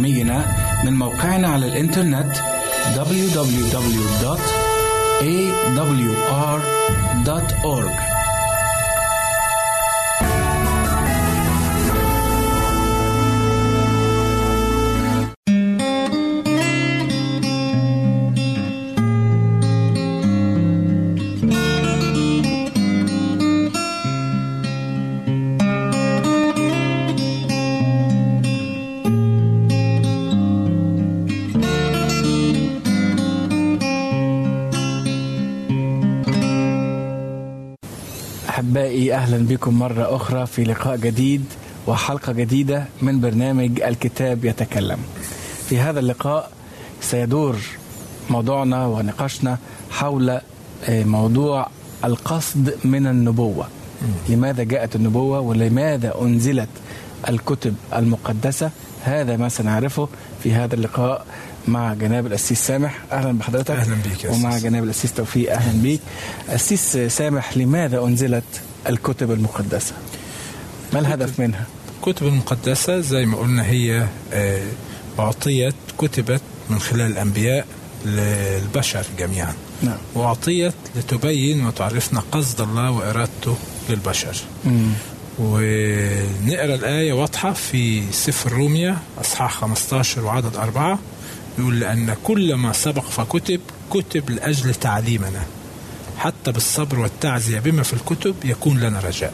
[0.00, 0.44] برامجنا
[0.84, 2.36] من موقعنا على الإنترنت
[2.94, 3.70] www.awr.org
[39.50, 41.44] بكم مرة أخرى في لقاء جديد
[41.86, 44.98] وحلقة جديدة من برنامج الكتاب يتكلم.
[45.68, 46.50] في هذا اللقاء
[47.00, 47.56] سيدور
[48.30, 49.58] موضوعنا ونقاشنا
[49.90, 51.66] حول آه، موضوع
[52.04, 53.66] القصد من النبوة.
[54.28, 56.68] لماذا جاءت النبوة ولماذا أنزلت
[57.28, 58.70] الكتب المقدسة؟
[59.04, 60.08] هذا ما سنعرفه
[60.42, 61.26] في هذا اللقاء
[61.68, 62.98] مع جناب الأسيس سامح.
[63.12, 63.70] أهلا بحضرتك.
[63.70, 64.58] أهلا بيك يا ومع.
[64.58, 65.52] جناب الأسيس توفيق.
[65.52, 66.00] أهلا بيك.
[66.48, 68.44] أسيس سامح لماذا أنزلت
[68.88, 69.92] الكتب المقدسة.
[70.92, 71.66] ما الهدف منها؟
[71.96, 74.66] الكتب المقدسة زي ما قلنا هي آه،
[75.18, 77.66] أعطيت كتبت من خلال الأنبياء
[78.04, 79.54] للبشر جميعا.
[79.82, 79.98] نعم.
[80.14, 83.56] وأعطيت لتبين وتعرفنا قصد الله وإرادته
[83.90, 84.36] للبشر.
[84.64, 84.92] مم.
[85.38, 90.98] ونقرأ الآية واضحة في سفر روميا أصحاح 15 وعدد أربعة.
[91.58, 95.42] يقول لأن كل ما سبق فكتب كتب لأجل تعليمنا.
[96.20, 99.32] حتى بالصبر والتعزية بما في الكتب يكون لنا رجاء.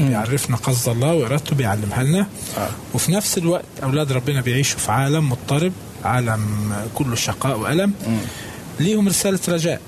[0.00, 2.26] بيعرفنا قصد الله وإرادته بيعلمها لنا
[2.58, 2.68] آه.
[2.94, 5.72] وفي نفس الوقت أولاد ربنا بيعيشوا في عالم مضطرب
[6.04, 8.18] عالم كله شقاء وألم مم.
[8.80, 9.80] ليهم رسالة رجاء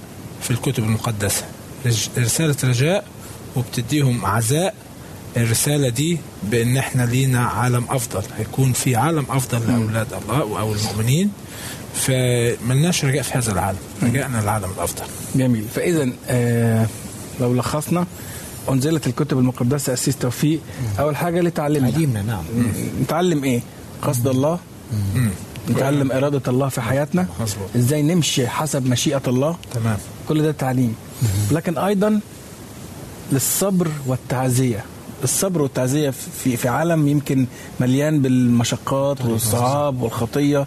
[0.43, 1.45] في الكتب المقدسة
[2.19, 3.05] رسالة رجاء
[3.57, 4.75] وبتديهم عزاء
[5.37, 11.31] الرسالة دي بأن إحنا لينا عالم أفضل هيكون في عالم أفضل لأولاد الله أو المؤمنين
[11.95, 13.79] فملناش رجاء في هذا العالم.
[14.03, 15.05] رجاءنا العالم الأفضل.
[15.35, 15.65] جميل.
[15.75, 16.87] فإذا آه
[17.41, 18.07] لو لخصنا
[18.71, 20.61] أنزلت الكتب المقدسة أسيس توفيق.
[20.99, 21.91] أول حاجة لتعلمنا.
[21.91, 22.45] تعليمنا نعم.
[23.03, 23.61] نتعلم إيه؟
[24.03, 24.59] قصد الله.
[25.15, 25.31] مم.
[25.71, 27.27] نتعلم إرادة الله في حياتنا.
[27.41, 27.69] مظبوط.
[27.77, 29.57] إزاي نمشي حسب مشيئة الله.
[29.75, 29.99] تمام.
[30.29, 30.95] كل ده تعليم.
[31.51, 32.21] لكن أيضا
[33.33, 34.85] للصبر والتعزية.
[35.23, 37.47] الصبر والتعزية في في عالم يمكن
[37.81, 40.67] مليان بالمشقات والصعاب والخطية.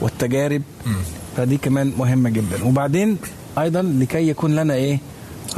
[0.00, 0.94] والتجارب مم.
[1.36, 3.16] فدي كمان مهمة جدا وبعدين
[3.58, 4.98] أيضا لكي يكون لنا إيه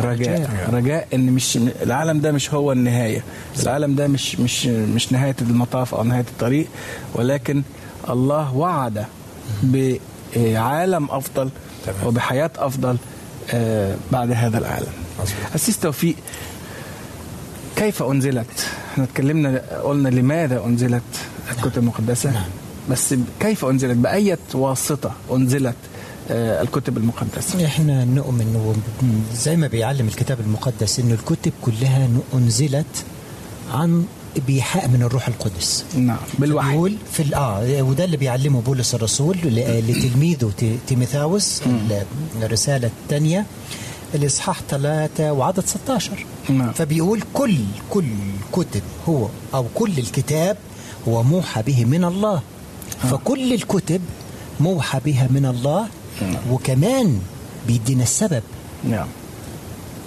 [0.01, 1.09] رجاء رجاء.
[1.15, 3.25] إن مش العالم ده مش هو النهاية
[3.63, 6.67] العالم ده مش مش مش نهاية المطاف أو نهاية الطريق
[7.15, 7.63] ولكن
[8.11, 9.05] الله وعد
[10.37, 11.49] بعالم أفضل.
[12.07, 12.97] وبحياة أفضل
[13.51, 14.93] آه، بعد هذا العالم.
[15.55, 16.15] أسيس توفيق
[17.81, 18.47] كيف أنزلت؟
[18.93, 21.03] إحنا اتكلمنا قلنا لماذا أنزلت
[21.51, 22.45] الكتب المقدسة نعم.
[22.91, 25.75] بس كيف أنزلت؟ بأية واسطة أنزلت
[26.31, 28.83] آه، الكتب المقدسة؟ إحنا نؤمن
[29.35, 33.05] زي ما بيعلم الكتاب المقدس إنه الكتب كلها أنزلت
[33.73, 34.05] عن
[34.47, 39.85] بإيحاء من الروح القدس نعم بالوحي بيقول في آه وده اللي بيعلمه بولس الرسول ل-
[39.91, 42.03] لتلميذه ت- تيموثاوس ال-
[44.15, 46.73] الاصحاح 3 وعدد 16 نعم.
[46.73, 47.57] فبيقول كل
[47.91, 48.05] كل
[48.53, 50.57] كتب هو أو كل الكتاب
[51.09, 52.43] هو موحى به من الله.
[53.11, 54.01] فكل الكتب
[54.61, 55.87] موحى بها من الله.
[56.51, 57.21] وكمان
[57.67, 58.43] بيدينا السبب.
[58.85, 59.07] نعم.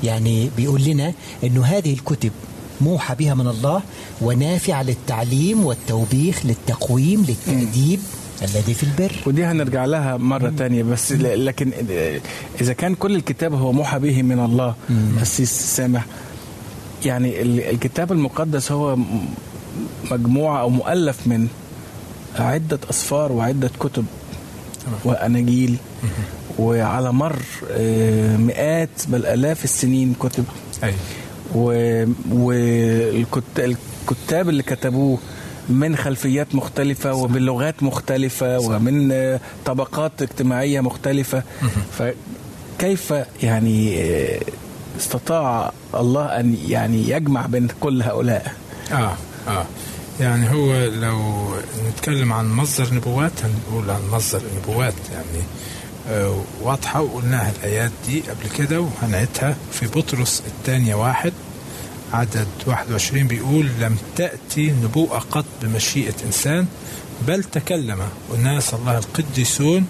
[0.04, 1.13] يعني بيقول لنا
[1.44, 2.31] إنه هذه الكتب
[2.81, 3.81] موحى بها من الله
[4.22, 8.00] ونافعة للتعليم والتوبيخ للتقويم للتأديب.
[8.41, 9.12] الذي في البر.
[9.25, 11.71] ودي هنرجع لها مرة تانية بس لكن
[12.62, 14.75] إذا كان كل الكتاب هو موحى به من الله
[15.21, 16.06] أسيس سامح
[17.06, 18.97] يعني ال- الكتاب المقدس هو
[20.12, 21.47] مجموعة أو مؤلف من
[22.39, 24.06] عدة أسفار وعدة كتب
[25.03, 25.77] وأناجيل
[26.59, 27.35] وعلى مر
[27.71, 30.44] آه، مئات بل آلاف السنين كتب.
[30.83, 30.94] أي.
[33.24, 35.18] والكتاب اللي كتبوه
[35.69, 41.44] من خلفيات مختلفة وبلغات مختلفة ومن آه، طبقات اجتماعية مختلفة.
[42.77, 43.13] فكيف
[43.44, 44.39] يعني آه،
[45.00, 48.54] استطاع الله أن يعني يجمع بين كل هؤلاء؟
[48.92, 49.13] آه
[49.48, 49.65] آه.
[50.19, 51.45] يعني هو لو
[51.89, 55.45] نتكلم عن مصدر نبوات هنقول عن مصدر النبوات يعني
[56.09, 61.33] آه واضحة وقلناها الآيات دي قبل كده وهنعيدها في بطرس الثانية واحد.
[62.13, 66.65] عدد 21 بيقول لم تأتي نبوءة قط بمشيئة إنسان
[67.27, 68.00] بل تكلم.
[68.36, 69.86] أناس الله القديسون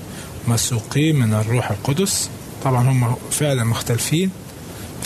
[0.48, 2.30] مسوقين من الروح القدس.
[2.64, 4.32] طبعا هم فعلا مختلفين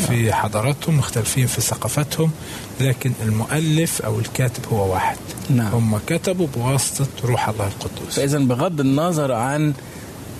[0.07, 2.31] في حضاراتهم مختلفين في ثقافتهم
[2.81, 5.17] لكن المؤلف أو الكاتب هو واحد.
[5.49, 5.67] نعم.
[5.73, 9.73] هم كتبوا بواسطة روح الله القدوس فاذا بغض النظر عن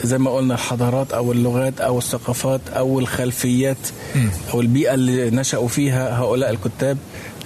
[0.03, 3.77] زي ما قلنا الحضارات أو اللغات أو الثقافات أو الخلفيات
[4.15, 4.29] مم.
[4.53, 6.97] أو البيئة اللي نشأوا فيها هؤلاء الكتاب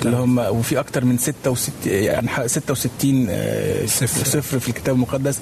[0.06, 4.25] اللي هم وفي أكثر من 66 يعني ح- 66 آه، صفر.
[4.25, 5.39] صفر في الكتاب المقدس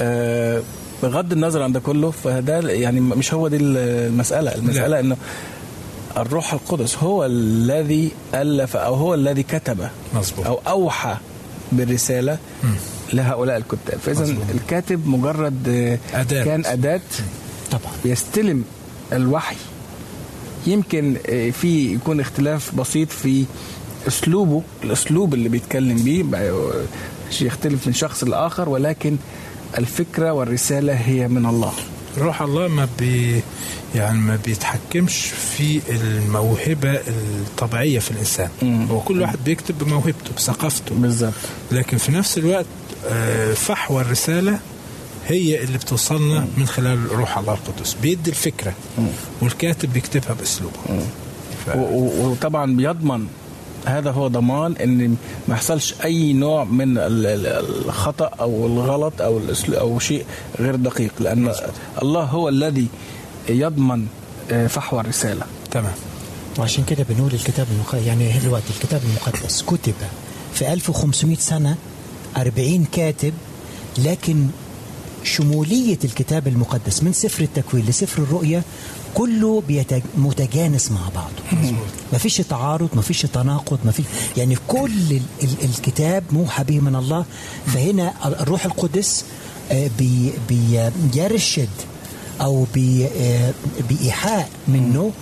[0.00, 0.62] آه،
[1.02, 5.16] بغض النظر عن ده كله فده يعني مش هو دي المسألة المسألة إنه
[6.16, 10.46] الروح القدس هو الذي ألف أو هو الذي كتب مظبوط.
[10.46, 11.16] أو أوحى
[11.72, 12.74] بالرسالة مم.
[13.12, 13.98] لهؤلاء الكتاب.
[13.98, 14.36] فاذا.
[14.54, 16.44] الكاتب مجرد آه، أداة.
[16.44, 17.00] كان أداة
[17.70, 17.92] طبعا.
[18.04, 18.64] بيستلم
[19.12, 19.56] الوحي.
[20.66, 23.44] يمكن آه، في يكون اختلاف بسيط في
[24.08, 26.24] أسلوبه الأسلوب اللي بيتكلم بيه.
[27.30, 29.16] شيء يختلف من شخص لآخر ولكن
[29.78, 31.72] الفكرة والرسالة هي من الله.
[32.18, 33.42] روح الله ما بي
[33.94, 38.48] يعني ما بيتحكمش في الموهبة الطبيعية في الإنسان.
[38.62, 38.86] مم.
[38.86, 40.94] هو كل واحد بيكتب بموهبته بثقافته.
[40.94, 41.32] بالظبط.
[41.72, 42.66] لكن في نفس الوقت
[43.06, 44.58] آه، فحوى الرسالة
[45.28, 47.96] هي اللي بتوصلنا من خلال روح الله القدس.
[48.02, 48.72] بيدي الفكرة
[49.42, 50.76] والكاتب بيكتبها بأسلوبه.
[51.66, 51.70] ف...
[51.76, 53.26] وطبعا بيضمن
[53.86, 55.16] هذا هو ضمان إن
[55.48, 57.46] ما يحصلش أي نوع من ال- ال-
[57.86, 60.24] الخطأ أو الغلط أو أو شيء
[60.60, 61.52] غير دقيق لأن
[62.02, 62.86] الله هو الذي
[63.48, 64.06] يضمن
[64.50, 65.46] آه، فحوى الرسالة.
[65.70, 65.92] تمام.
[66.58, 69.94] وعشان كده بنقول الكتاب المقدس يعني دلوقتي الكتاب المقدس كتب
[70.54, 71.76] في 1500 سنة
[72.36, 73.32] 40 كاتب
[73.98, 74.46] لكن
[75.28, 78.62] شمولية الكتاب المقدس من سفر التكوين لسفر الرؤيا
[79.14, 80.02] كله بيتج...
[80.16, 81.70] متجانس مع بعضه.
[82.12, 85.20] ما فيش تعارض ما فيش تناقض ما فيش يعني كل ال...
[85.42, 85.48] ال...
[85.64, 87.24] الكتاب موحى به من الله.
[87.66, 89.24] فهنا الروح القدس
[89.72, 90.32] آه، بي...
[91.14, 91.68] بيرشد
[92.40, 93.06] أو بي...
[93.06, 93.52] آه،
[93.90, 95.12] بإيحاء منه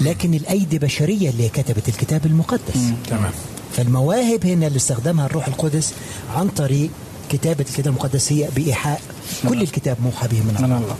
[0.00, 2.80] لكن الأيدي بشرية اللي كتبت الكتاب المقدس.
[3.10, 3.32] تمام.
[3.76, 5.92] فالمواهب هنا اللي استخدمها الروح القدس
[6.34, 6.90] عن طريق
[7.30, 9.00] كتابة الكتاب المقدس هي بإيحاء
[9.48, 10.96] كل الكتاب موحى به من من الله الله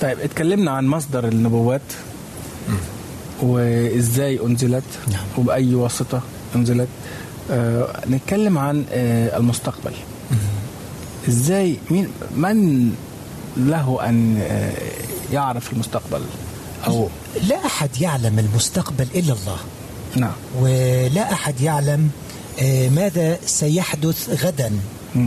[0.00, 1.80] طيب اتكلمنا عن مصدر النبوات
[3.42, 5.24] وإزاي أنزلت نعم.
[5.38, 6.20] وبأي واسطة
[6.56, 6.88] أنزلت.
[7.50, 9.92] آه نتكلم عن آه المستقبل.
[11.28, 12.92] إزاي مين من
[13.56, 14.72] له أن آه
[15.32, 16.20] يعرف المستقبل؟
[16.86, 17.08] أو
[17.48, 19.58] لا أحد يعلم المستقبل إلا الله.
[20.16, 20.32] نعم.
[20.60, 22.10] ولا أحد يعلم
[22.62, 24.72] آه، ماذا سيحدث غدا.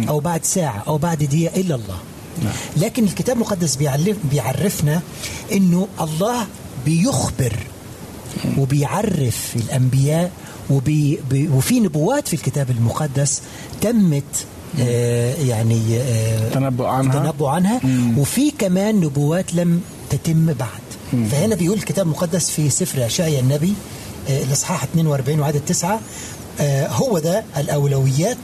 [0.09, 1.87] أو بعد ساعة أو بعد دقيقة إلا الله.
[1.87, 2.12] نعم.
[2.77, 5.01] لكن الكتاب المقدس بيعلف بيعرفنا
[5.51, 6.47] إنه الله
[6.85, 7.53] بيخبر
[8.57, 10.31] وبيعرف الأنبياء
[10.69, 13.41] وبي بي وفي نبوات في الكتاب المقدس
[13.81, 14.23] تمت
[14.81, 17.17] آه يعني آه تنبؤ عنها.
[17.17, 17.79] التنبؤ عنها.
[17.83, 18.17] مم.
[18.17, 21.27] وفي كمان نبوات لم تتم بعد.
[21.31, 23.73] فهنا بيقول الكتاب المقدس في سفر اشعيا النبي
[24.29, 25.99] آه، الإصحاح 42 وعدد 9
[26.59, 28.37] آه، هو ده الأولويات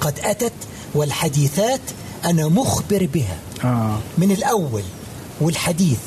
[0.00, 0.52] قد أتت
[0.94, 1.80] والحديثات
[2.24, 4.82] أنا مخبر بها آه من الأول
[5.40, 5.98] والحديث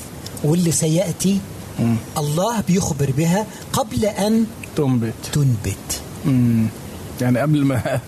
[0.44, 1.40] واللي سيأتي
[1.80, 1.96] مم.
[2.18, 6.66] الله بيخبر بها قبل أن تنبت تنبت مم.
[7.22, 8.00] يعني قبل ما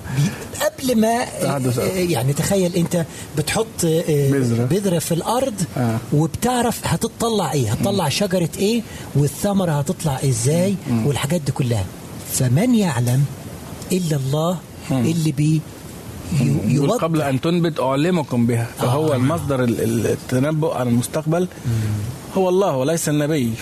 [0.62, 1.24] قبل ما.
[1.24, 1.62] آه،
[1.98, 3.06] يعني تخيل أنت
[3.38, 4.66] بتحط آه، بذرة.
[4.66, 5.98] بذرة في الأرض آه.
[6.14, 8.82] وبتعرف هتطلع إيه هتطلع شجرة إيه
[9.16, 11.86] والثمرة هتطلع إزاي والحاجات دي كلها
[12.34, 13.26] فمن يعلم
[13.92, 14.58] إلا الله
[14.92, 15.62] اللي بي
[16.68, 17.04] يوضح.
[17.04, 19.16] قبل أن تنبت أعلمكم بها فهو آه.
[19.16, 21.48] المصدر ال- ال- التنبؤ عن المستقبل.
[22.38, 23.54] هو الله وليس النبي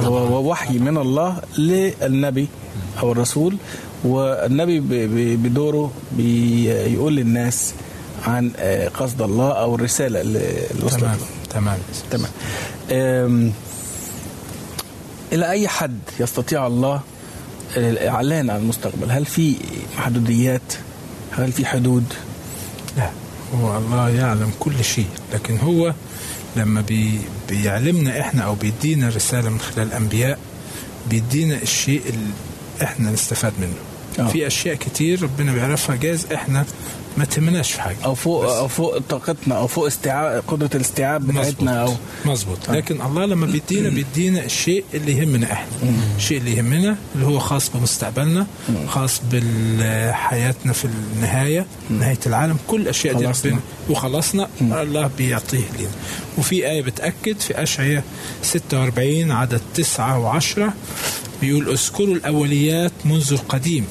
[0.00, 2.46] هو وحي من الله للنبي
[3.02, 3.56] أو الرسول
[4.04, 4.80] والنبي
[5.36, 7.74] بدوره بيقول للناس
[8.26, 11.16] عن آه، قصد الله أو الرسالة اللي وصلت تمام.
[11.50, 11.78] تمام.
[12.10, 12.30] تمام.
[15.32, 17.00] إلى أي حد يستطيع الله
[17.76, 19.54] الإعلان عن المستقبل؟ هل في
[19.98, 20.72] محدوديات؟
[21.36, 22.04] هل في حدود؟
[22.96, 23.10] لا
[23.54, 25.94] هو الله يعلم كل شيء لكن هو
[26.56, 30.38] لما بي بيعلمنا إحنا أو بيدينا رسالة من خلال الأنبياء
[31.10, 32.30] بيدينا الشيء اللي
[32.82, 33.74] إحنا نستفاد منه.
[34.18, 34.28] آه.
[34.28, 35.96] في أشياء كتير ربنا بيعرفها.
[35.96, 36.64] جاز إحنا
[37.16, 37.96] ما تهمناش في حاجة.
[38.04, 41.94] أو فوق أو فوق طاقتنا أو فوق استيعاب قدرة الاستيعاب بتاعتنا أو
[42.24, 42.70] مظبوط.
[42.70, 45.66] لكن الله لما بيدينا بيدينا الشيء اللي يهمنا إحنا.
[46.16, 48.46] الشيء اللي يهمنا اللي هو خاص بمستقبلنا
[48.88, 52.56] خاص بحياتنا في النهاية نهاية العالم.
[52.66, 53.26] كل الأشياء دي.
[53.26, 55.88] ربنا وخلصنا الله بيعطيه لنا
[56.38, 58.04] وفي آية بتأكد في أشعياء
[58.42, 60.60] 46 عدد 9 و10
[61.40, 63.86] بيقول اذكروا الأوليات منذ القديم.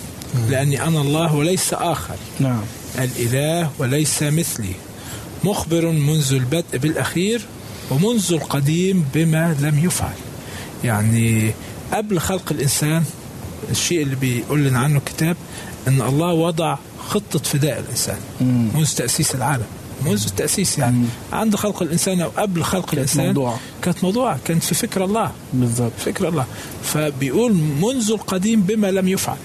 [0.50, 2.16] لأني أنا الله وليس آخر.
[2.40, 2.62] نعم.
[3.00, 4.76] الإله وليس مثلي.
[5.44, 7.42] مخبر منذ البدء بالأخير
[7.92, 10.16] ومنذ القديم بما لم يفعل.
[10.84, 11.54] يعني
[11.94, 13.04] قبل خلق الإنسان
[13.72, 15.36] الشيء اللي بيقول لنا عنه الكتاب
[15.88, 16.78] أن الله وضع
[17.08, 18.18] خطة فداء الإنسان
[18.76, 19.66] منذ تأسيس العالم.
[20.06, 21.06] منذ التأسيس يعني.
[21.34, 23.58] عند خلق الإنسان أو قبل خلق الإنسان موضوع.
[23.82, 25.32] كانت موضوع كانت في فكر الله.
[25.54, 26.46] بالظبط فكر الله.
[26.84, 29.38] فبيقول منذ القديم بما لم يفعل.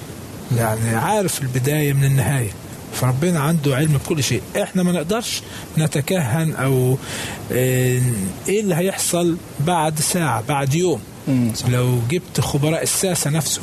[0.57, 2.51] يعني عارف البداية من النهاية.
[2.95, 4.43] فربنا عنده علم بكل شيء.
[4.63, 5.43] إحنا ما نقدرش
[5.79, 6.99] نتكهن أو
[7.53, 8.01] آه،
[8.49, 11.01] إيه اللي هيحصل بعد ساعة بعد يوم.
[11.69, 13.61] لو جبت خبراء الساسة نفسه.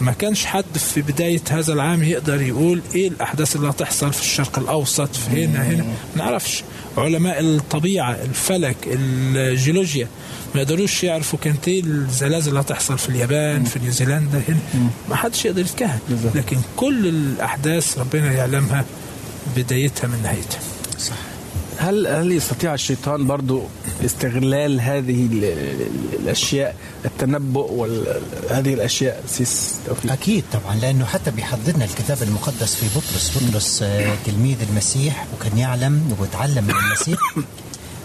[0.00, 4.58] ما كانش حد في بداية هذا العام يقدر يقول إيه الأحداث اللي هتحصل في الشرق
[4.58, 5.82] الأوسط في هنا هنا.
[5.82, 6.64] ما نعرفش.
[6.96, 10.08] علماء الطبيعة الفلك الجيولوجيا
[10.54, 14.58] ما يقدروش يعرفوا كانت إيه الزلازل اللي هتحصل في اليابان في نيوزيلندا هنا.
[15.08, 15.98] ما حدش يقدر يتكهن.
[16.34, 18.84] لكن كل الأحداث ربنا يعلمها
[19.56, 20.60] بدايتها من نهايتها.
[21.80, 23.62] هل هل يستطيع الشيطان برضو
[24.04, 30.12] استغلال هذه ال- ال- الأشياء التنبؤ وهذه الأشياء؟ سيس توفيق.
[30.12, 33.32] أكيد طبعا لأنه حتى بيحددنا الكتاب المقدس في بطرس.
[33.38, 37.18] بطرس آه، تلميذ المسيح وكان يعلم وتعلم من المسيح.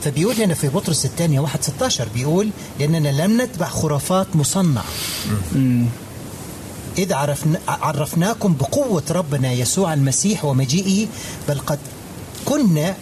[0.04, 4.86] فبيقول لنا في بطرس الثانية واحد 16 بيقول لأننا لم نتبع خرافات مصنعة.
[6.98, 11.08] إذ عرفنا عرفناكم بقوة ربنا يسوع المسيح ومجيئه
[11.50, 11.80] بل قد
[12.46, 12.96] كنا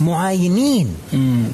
[0.00, 1.44] معاينين مم.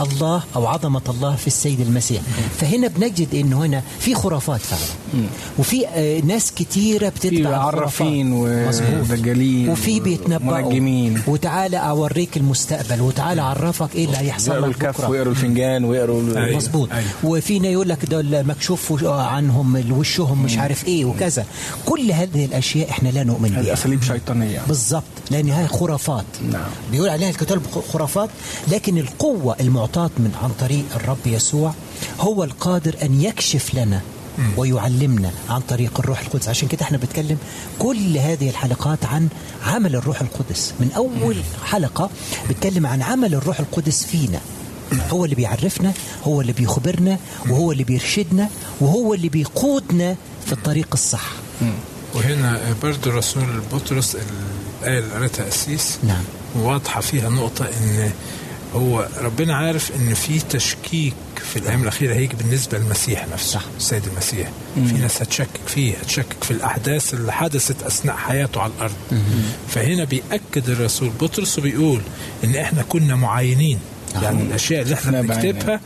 [0.00, 2.22] الله أو عظمة الله في السيد المسيح.
[2.60, 5.22] فهنا بنجد أنه هنا في خرافات فعلا.
[5.58, 8.32] وفي آه، ناس كتيرة في بتتبع عرافين.
[8.32, 10.60] ودجالين وفي بيتنبأوا.
[10.68, 11.22] منجمين.
[11.26, 16.56] وتعالى أوريك المستقبل وتعالى أعرفك إيه اللي هيحصل لك الكف ويقروا الفنجان ويقروا أيوة.
[16.56, 16.92] مظبوط.
[16.92, 17.08] أيوة.
[17.24, 21.44] وفينا يقول لك دول مكشوف وش- عنهم وشهم مش عارف إيه وكذا.
[21.86, 24.60] كل هذه الأشياء إحنا لا نؤمن بها اساليب شيطانية.
[24.68, 25.02] بالضبط.
[25.30, 26.24] لأن هي خرافات.
[26.52, 26.62] نعم.
[26.92, 27.62] بيقول عليها الكتاب
[27.92, 28.30] خرافات
[28.68, 29.56] لكن القوة
[29.88, 31.74] المعطاه من عن طريق الرب يسوع.
[32.20, 34.00] هو القادر أن يكشف لنا
[34.56, 36.48] ويعلمنا عن طريق الروح القدس.
[36.48, 37.38] عشان كده إحنا بنتكلم
[37.78, 39.28] كل هذه الحلقات عن
[39.66, 40.74] عمل الروح القدس.
[40.80, 42.10] من أول حلقة
[42.50, 44.40] بتكلم عن عمل الروح القدس فينا.
[45.10, 45.92] هو اللي بيعرفنا
[46.24, 47.18] هو اللي بيخبرنا
[47.48, 48.48] وهو اللي بيرشدنا
[48.80, 50.16] وهو اللي بيقودنا
[50.46, 51.30] في الطريق الصح.
[52.14, 54.16] وهنا برضو الرسول بطرس
[54.82, 56.22] الآية اللي قريتها أسيس نعم.
[56.56, 58.10] واضحة فيها نقطة إن
[58.74, 61.14] هو ربنا عارف إن في تشكيك
[61.52, 63.64] في الأيام الأخيرة هيجي بالنسبة للمسيح نفسه صح.
[63.76, 64.48] السيد المسيح.
[64.74, 68.94] في ناس هتشكك فيه هتشكك في الأحداث اللي حدثت أثناء حياته على الأرض.
[69.68, 72.00] فهنا بيأكد الرسول بطرس وبيقول
[72.44, 73.78] إن إحنا كنا معاينين.
[74.22, 75.22] يعني الأشياء اللي بعيننا.
[75.22, 75.80] بنكتبها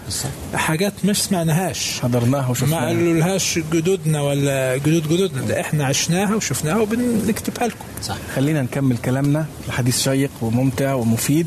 [0.55, 2.01] حاجات مش سمعناهاش.
[2.01, 2.87] حضرناها ما وشفناها.
[2.87, 5.43] قالوا لهاش جدودنا ولا جدود جدودنا.
[5.43, 7.85] ده إحنا عشناها وشفناها وبنكتبها لكم.
[8.03, 8.17] صح.
[8.37, 9.47] خلينا نكمل كلامنا.
[9.67, 11.47] الحديث شيق وممتع ومفيد.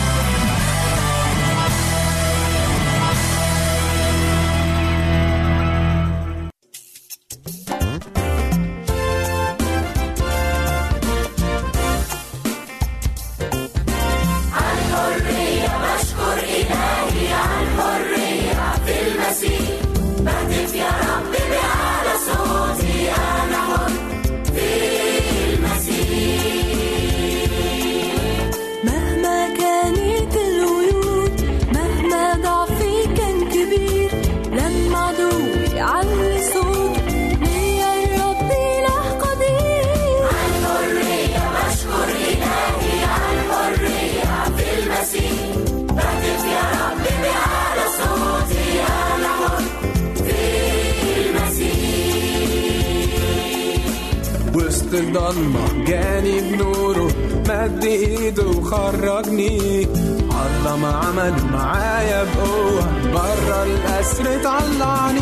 [54.91, 57.07] وسط الضلمة جاني بنوره
[57.49, 62.83] مد ايده وخرجني الله ما عمل معايا بقوة
[63.13, 65.21] برا الأسر طلعني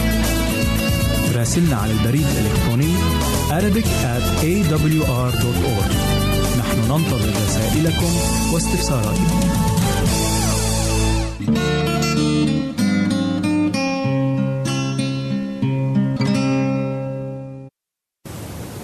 [1.35, 2.93] راسلنا على البريد الإلكتروني
[3.49, 5.91] Arabic at awr.org.
[6.59, 8.11] نحن ننتظر رسائلكم
[8.53, 9.51] واستفساراتكم.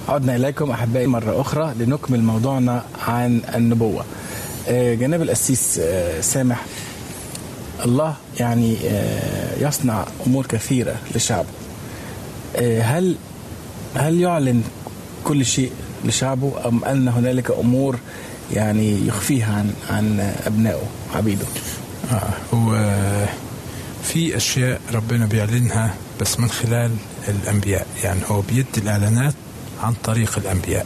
[0.10, 4.06] عدنا إليكم أحبائي مرة أخرى لنكمل موضوعنا عن النبوة
[4.68, 6.66] آه، جناب الأسيس آه، سامح
[7.86, 11.48] الله يعني آه، يصنع أمور كثيرة لشعبه
[12.82, 13.16] هل
[13.96, 14.64] هل يعلن
[15.24, 15.72] كل شيء
[16.06, 18.00] لشعبه أم أن هنالك أمور
[18.54, 20.84] يعني يخفيها عن عن أبنائه
[21.16, 21.46] عبيده
[22.12, 22.96] آه هو
[24.04, 26.92] في أشياء ربنا بيعلنها بس من خلال
[27.28, 27.88] الأنبياء.
[28.04, 29.34] يعني هو بيدي الإعلانات
[29.84, 30.86] عن طريق الأنبياء.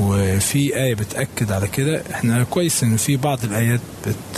[0.00, 2.02] وفي آية بتأكد على كده.
[2.14, 3.80] إحنا كويس إن في بعض الآيات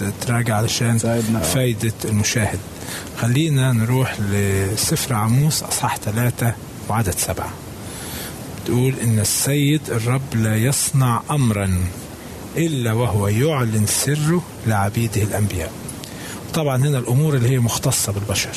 [0.02, 1.40] بتراجع علشان تساعدنا.
[1.40, 2.58] فايدة المشاهد.
[3.20, 6.54] خلينا نروح لسفر عموس أصحاح ثلاثة
[6.88, 7.50] وعدد سبعة.
[8.66, 11.78] تقول إن السيد الرب لا يصنع أمرا
[12.56, 15.72] إلا وهو يعلن سره لعبيده الأنبياء.
[16.54, 18.50] طبعا هنا الأمور اللي هي مختصة بالبشر.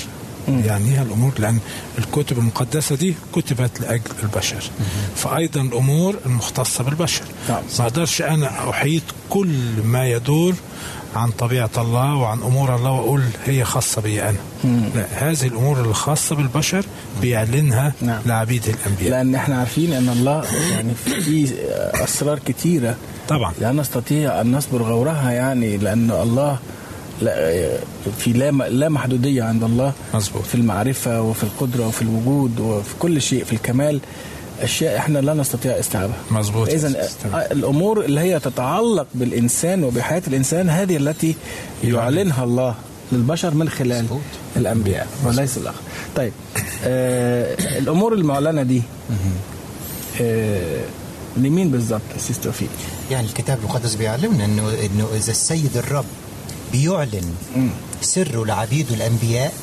[0.47, 1.59] يعني هي الأمور لأن
[1.97, 4.63] الكتب المقدسة دي كتبت لأجل البشر.
[5.15, 7.23] فأيضا الأمور المختصة بالبشر.
[7.49, 7.61] نعم.
[7.79, 10.53] ما أقدرش أنا أحيط كل ما يدور
[11.15, 14.37] عن طبيعة الله وعن أمور الله وأقول هي خاصة بي أنا.
[14.95, 16.85] لا هذه الأمور الخاصة بالبشر
[17.21, 18.21] بيعلنها نعم.
[18.25, 19.11] لعبيده الأنبياء.
[19.11, 21.53] لأن إحنا عارفين أن الله يعني في
[22.03, 22.95] أسرار كثيرة
[23.27, 23.53] طبعا.
[23.61, 26.57] لا نستطيع أن نصبر غورها يعني لأن الله
[27.21, 27.69] لا
[28.17, 30.43] في لا لا محدودية عند الله مظبوط.
[30.43, 33.99] في المعرفة وفي القدرة وفي الوجود وفي كل شيء في الكمال.
[34.63, 36.15] أشياء إحنا لا نستطيع استيعابها.
[36.31, 36.69] مظبوط.
[36.69, 37.09] إذا
[37.51, 41.35] الأمور اللي هي تتعلق بالإنسان وبحياة الإنسان هذه التي
[41.83, 42.75] يعلنها الله
[43.11, 44.21] للبشر من خلال مظبوط.
[44.55, 45.81] الأنبياء وليس الآخر.
[46.15, 46.31] طيب
[46.85, 48.81] آه الأمور المعلنة دي
[50.21, 50.81] آه
[51.37, 52.69] لمين بالظبط أسيس توفيق؟
[53.11, 56.05] يعني الكتاب المقدس بيعلمنا انه إنه إذا السيد الرب
[56.71, 57.33] بيعلن
[58.01, 59.53] سره لعبيده الأنبياء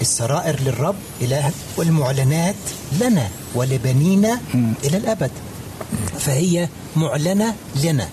[0.00, 2.54] السرائر للرب إله والمعلنات
[3.00, 4.40] لنا ولبنينا
[4.84, 5.30] إلى الأبد.
[6.18, 7.54] فهي معلنة
[7.84, 8.08] لنا.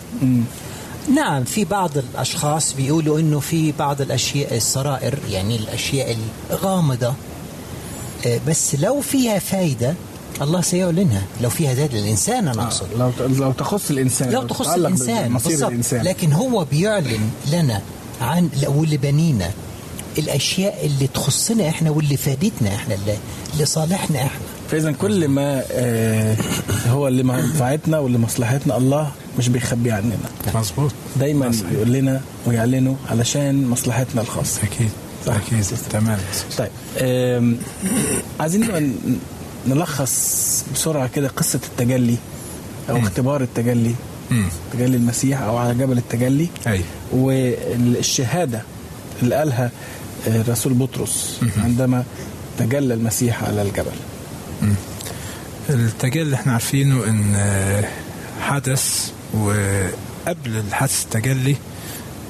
[1.16, 6.18] نعم في بعض الأشخاص بيقولوا إنه في بعض الأشياء السرائر يعني الأشياء
[6.52, 7.14] الغامضة
[8.26, 9.94] آه، بس لو فيها فايدة
[10.42, 11.24] الله سيعلنها.
[11.42, 12.88] لو فيها زاد للإنسان أنا أقصد.
[12.98, 14.68] لو لو تخص الإنسان لو تخص.
[14.68, 17.82] الإنسان لكن هو بيعلن لنا
[18.22, 19.52] عن ولبنينا
[20.18, 23.18] الأشياء اللي تخصنا إحنا واللي فادتنا إحنا اللي
[23.60, 24.40] لصالحنا إحنا.
[24.72, 26.36] فاذا كل ما آه
[26.88, 30.18] هو اللي منفعتنا واللي مصلحتنا الله مش بيخبيه عننا.
[30.56, 30.92] مظبوط.
[31.20, 34.60] دايما يقول لنا ويعلنه علشان مصلحتنا الخاصة.
[34.64, 34.90] أكيد
[35.26, 35.34] صح.
[35.36, 35.64] أكيد.
[35.92, 36.20] تمام.
[36.58, 36.70] طيب
[38.40, 38.98] عايزين
[39.68, 42.16] نلخص بسرعة كده قصة التجلي
[42.90, 43.96] أو اختبار التجلي
[44.32, 44.46] مم.
[44.74, 46.48] تجلي المسيح أو على جبل التجلي.
[46.68, 48.62] أيوة والشهادة
[49.24, 49.72] اللي قالها
[50.28, 52.04] الرسول بطرس عندما
[52.60, 53.92] تجلى المسيح على الجبل.
[55.70, 57.84] التجلي اللي إحنا عارفينه إن آه،
[58.42, 61.56] حدث وقبل الحدث التجلي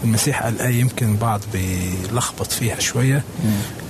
[0.03, 3.23] المسيح قال آية يمكن بعض بيلخبط فيها شوية.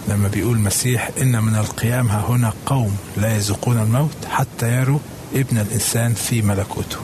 [0.10, 5.00] لما بيقول المسيح إن من القيام ها هنا قوم لا يذوقون الموت حتى يروا
[5.36, 6.98] ابن الإنسان في ملكوته.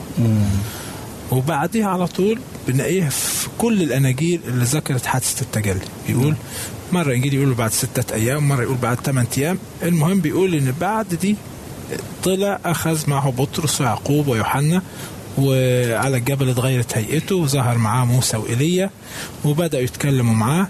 [1.30, 2.38] وبعديها على طول
[2.68, 5.80] بنلاقيها في كل الأناجيل اللي ذكرت حادثة التجلي.
[6.06, 6.34] بيقول
[6.92, 9.58] مرة انجيل يقول بعد ستة أيام مرة يقول بعد ثمان أيام.
[9.82, 11.36] المهم بيقول إن بعد دي
[12.24, 14.82] طلع أخذ معه بطرس ويعقوب ويوحنا
[15.38, 18.90] وعلى الجبل اتغيرت هيئته وظهر معاه موسى وإيليا
[19.44, 20.68] وبدأوا يتكلموا معاه.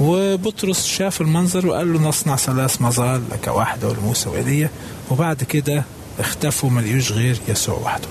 [0.00, 4.70] وبطرس شاف المنظر وقال له نصنع ثلاث مظال لك واحدة ولموسى وإيليا.
[5.10, 5.84] وبعد كده
[6.18, 8.08] اختفوا ما لقيوش غير يسوع وحده.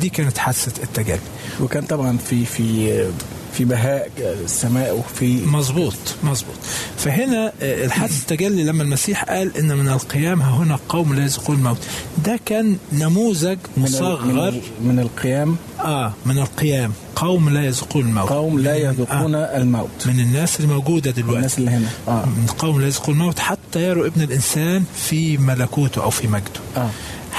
[0.00, 1.18] دي كانت حادثة التجلي
[1.60, 3.04] وكان طبعا في في
[3.52, 6.54] في بهاء السماء وفي مظبوط مظبوط.
[6.96, 11.56] فهنا آه، الحدث التجلي لما المسيح قال إن من القيام ها هنا قوم لا يذوقون
[11.56, 11.78] الموت
[12.24, 16.92] ده كان نموذج مصغر من, من القيام؟ آه من القيام.
[17.16, 18.28] قوم لا يذوقون الموت.
[18.28, 20.06] قوم لا يذوقون آه الموت.
[20.06, 21.36] من الناس اللي موجوده دلوقتي.
[21.36, 21.88] الناس اللي هنا.
[22.08, 22.26] آه.
[22.26, 23.38] من قوم لا يذوقون الموت.
[23.38, 26.60] حتى يروا ابن الإنسان في ملكوته أو في مجده.
[26.76, 26.90] آه.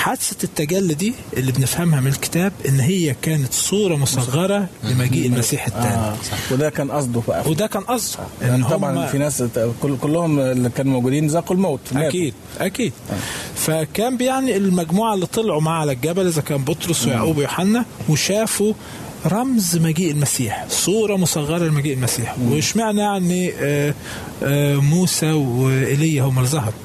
[0.06, 5.96] حادثة التجلي دي اللي بنفهمها من الكتاب إن هي كانت صورة مصغرة لمجيء المسيح الثاني.
[5.96, 6.52] آه صح.
[6.52, 7.50] وده كان قصده بقى.
[7.50, 9.44] وده كان قصده يعني إن طبعا في ناس
[9.82, 12.10] كل كلهم اللي كانوا موجودين ذاقوا الموت ماتوا.
[12.10, 12.94] أكيد أكيد.
[13.56, 18.74] فكان بيعني المجموعة اللي طلعوا معاه على الجبل إذا كان بطرس ويعقوب ويوحنا وشافوا
[19.26, 22.36] رمز مجيء المسيح صورة مصغرة لمجيء المسيح.
[22.50, 23.94] واشمعنى يعني آه،
[24.44, 26.85] آه، موسى وإيليا هم اللي ظهروا؟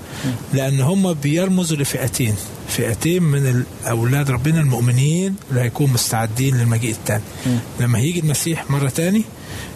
[0.55, 2.35] لأن هم بيرمزوا لفئتين.
[2.69, 7.23] فئتين من أولاد ربنا المؤمنين اللي هيكونوا مستعدين للمجيء الثاني
[7.81, 9.23] لما هيجي المسيح مرة تاني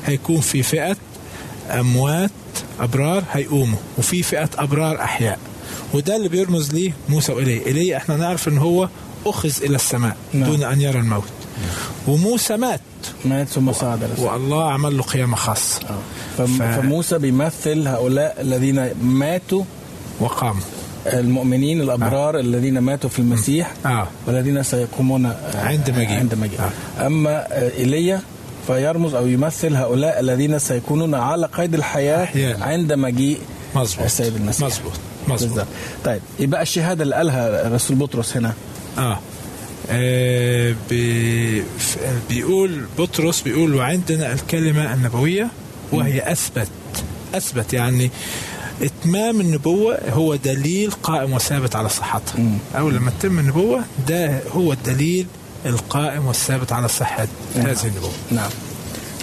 [0.06, 0.96] هيكون في فئة
[1.70, 2.30] أموات
[2.80, 5.38] أبرار هيقوموا وفي فئة أبرار أحياء.
[5.94, 8.88] وده اللي بيرمز ليه موسى وإيليا إيليا إحنا نعرف إن هو
[9.26, 10.50] أخذ إلى السماء نعم.
[10.50, 11.24] دون أن يرى الموت.
[12.06, 12.80] وموسى مات.
[13.24, 14.32] مات ثم صعد السماء.
[14.32, 15.80] والله عمل له قيامة خاصة.
[15.90, 15.98] آه.
[16.38, 19.62] فم- ف- فموسى بيمثل هؤلاء الذين ماتوا
[20.20, 20.56] وقام.
[21.06, 24.08] المؤمنين الأبرار الذين ماتوا في المسيح آه.
[24.26, 26.12] والذين سيقومون آه، عند مجيء.
[26.18, 26.58] عند مجيء.
[26.60, 27.06] آه.
[27.06, 28.20] أما آه، إيليا
[28.66, 32.62] فيرمز أو يمثل هؤلاء الذين سيكونون على قيد الحياة أحياء.
[32.62, 33.38] عند مجيء
[33.76, 34.04] مظبوط.
[34.04, 34.66] السيد المسيح.
[34.66, 34.92] مظبوط.
[35.28, 35.66] مظبوط.
[36.04, 38.52] طيب يبقى الشهادة اللي قالها الرسول بطرس هنا.
[38.98, 39.18] آه,
[39.90, 41.64] آه بي
[42.28, 45.48] بيقول بطرس بيقول وعندنا الكلمة النبوية
[45.92, 46.68] وهي أثبت.
[47.34, 48.10] أثبت يعني
[48.82, 52.34] إتمام النبوة هو دليل قائم وثابت على صحتها
[52.78, 55.26] أول لما تتم النبوة ده هو الدليل
[55.66, 58.10] القائم والثابت على صحة هذه النبوة.
[58.30, 58.50] نعم.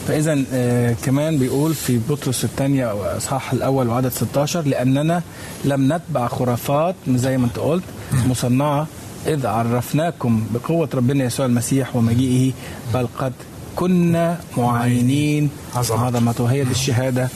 [0.07, 5.21] فاذا آه كمان بيقول في بطرس الثانية أو اصحاح الأول وعدد 16 لأننا
[5.65, 7.83] لم نتبع خرافات زي ما أنت قلت.
[8.27, 8.87] مصنعة
[9.27, 12.51] إذ عرفناكم بقوة ربنا يسوع المسيح ومجيئه
[12.93, 13.33] بل قد
[13.75, 15.49] كنا معاينين.
[15.75, 16.05] عظمته.
[16.05, 17.29] عظمته هي دي الشهاده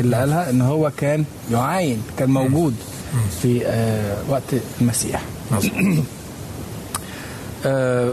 [0.00, 2.74] اللي قالها إن هو كان يعاين كان موجود
[3.42, 4.42] في آه وقت
[4.80, 5.22] المسيح.
[7.66, 8.12] آه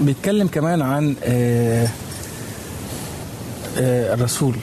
[0.00, 1.88] بيتكلم كمان عن آه
[3.78, 4.54] آه الرسول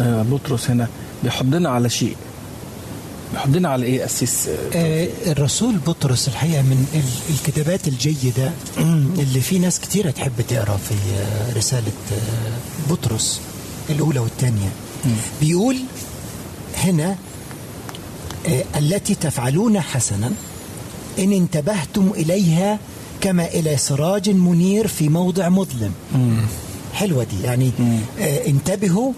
[0.00, 0.88] آه بطرس هنا
[1.22, 2.16] بيحضنا على شيء.
[3.32, 8.50] بيحضنا على إيه؟ أسيس آه آه، الرسول بطرس الحقيقة من ال- الكتابات الجيدة
[9.22, 13.40] اللي في ناس كتيرة تحب تقرأ في آه، رسالة آه، بطرس.
[13.90, 14.68] الأولى والثانية.
[15.40, 15.76] بيقول
[16.76, 17.16] هنا
[18.48, 20.32] آه، التي تفعلون حسنا
[21.18, 22.78] إن انتبهتم إليها
[23.20, 25.92] كما إلى سراج منير في موضع مظلم.
[26.94, 27.42] حلوة دي.
[27.44, 27.70] يعني
[28.20, 29.12] آه انتبهوا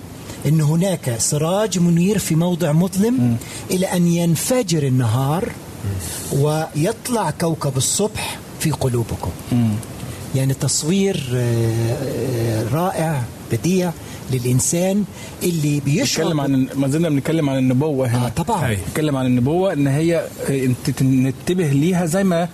[0.47, 3.37] إن هناك سراج منير في موضع مظلم
[3.71, 5.53] إلى أن ينفجر النهار
[6.33, 9.31] ويطلع كوكب الصبح في قلوبكم.
[10.35, 13.93] يعني تصوير آه، آه، رائع بديع
[14.33, 15.05] للإنسان
[15.43, 18.27] اللي بيشعر بيتكلم عن ما زلنا بنتكلم عن النبوة هنا.
[18.27, 18.69] آه طبعا.
[18.69, 18.77] أي.
[18.77, 20.17] بيتكلم عن النبوة إن هي
[20.51, 22.49] آه، انت ننتبه ليها زي ما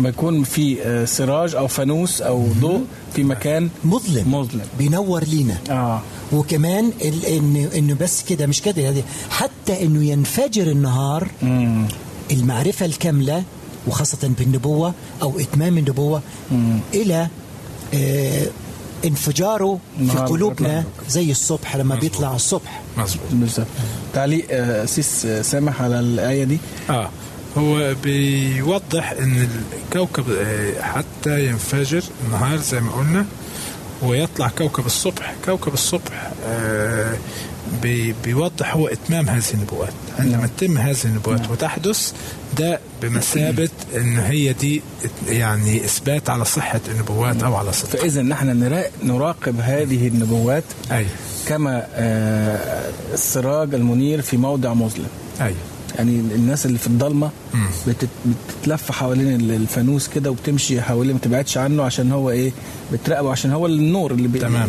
[0.00, 0.76] ما يكون في
[1.06, 2.80] سراج أو فانوس أو ضوء
[3.14, 4.34] في مكان مظلم.
[4.34, 4.60] مظلم.
[4.78, 5.58] بينور لينا.
[5.70, 6.02] آه.
[6.32, 11.84] وكمان ال- انه إنه بس كده مش كده يعني حتى إنه ينفجر النهار مم.
[12.30, 13.42] المعرفة الكاملة
[13.88, 16.22] وخاصة بالنبوة أو إتمام النبوة
[16.94, 17.28] إلى
[17.94, 18.46] آه
[19.04, 19.78] انفجاره
[20.10, 20.84] في قلوبنا.
[21.08, 22.82] زي الصبح لما بيطلع الصبح.
[22.96, 23.26] مظبوط.
[23.32, 23.66] بالظبط.
[24.14, 26.58] تعليق آه، اسيس آه، سامح على الآية دي.
[26.90, 27.10] آه.
[27.58, 29.48] هو بيوضح إن
[29.86, 33.26] الكوكب آه، حتى ينفجر النهار زي ما قلنا
[34.02, 35.34] ويطلع كوكب الصبح.
[35.44, 37.16] كوكب الصبح آه،
[37.82, 39.92] بي- بيوضح هو إتمام هذه النبوات.
[40.18, 42.12] عندما تتم هذه النبوات وتحدث
[42.58, 44.82] ده بمثابة إن هي دي
[45.28, 51.06] يعني إثبات على صحة النبوات أو على صدقها فإذا نحن نرا- نراقب هذه النبوات أي.
[51.48, 55.06] كما آه، السراج المنير في موضع مظلم.
[55.40, 55.54] أي.
[55.96, 57.30] يعني الناس اللي في الضلمة
[57.86, 62.52] بتتلف حوالين ال- الفانوس كده وبتمشي حواليه ما تبعدش عنه عشان هو إيه
[62.92, 64.38] بتراقبه عشان هو النور اللي بي...
[64.38, 64.68] تمام.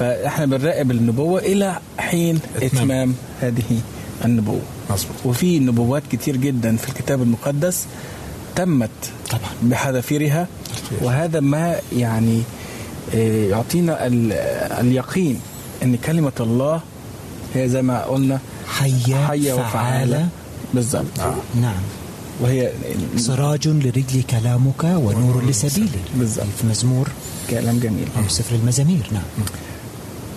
[0.00, 2.66] فاحنا بنراقب النبوة إلى حين إتمام.
[2.82, 3.80] إتمام هذه
[4.24, 4.60] النبوة.
[4.90, 5.16] مظبوط.
[5.24, 7.86] وفي نبوات كتير جدا في الكتاب المقدس
[8.56, 8.90] تمت
[9.30, 9.50] طبعا.
[9.62, 10.46] بحذافيرها.
[11.02, 12.42] وهذا ما يعني
[13.14, 14.32] آه، يعطينا ال-
[14.80, 15.40] اليقين
[15.82, 16.80] إن كلمة الله
[17.54, 20.28] هي زي ما قلنا حية حية فعالة وفعالة.
[20.74, 21.20] بالظبط
[21.60, 21.74] نعم.
[22.40, 22.70] وهي
[23.16, 26.46] سراج لرجلي كلامك ونور لسبيلي بالظبط.
[26.60, 27.08] في مزمور.
[27.50, 28.08] كلام جميل.
[28.16, 29.06] أو سفر المزامير.
[29.12, 29.22] نعم.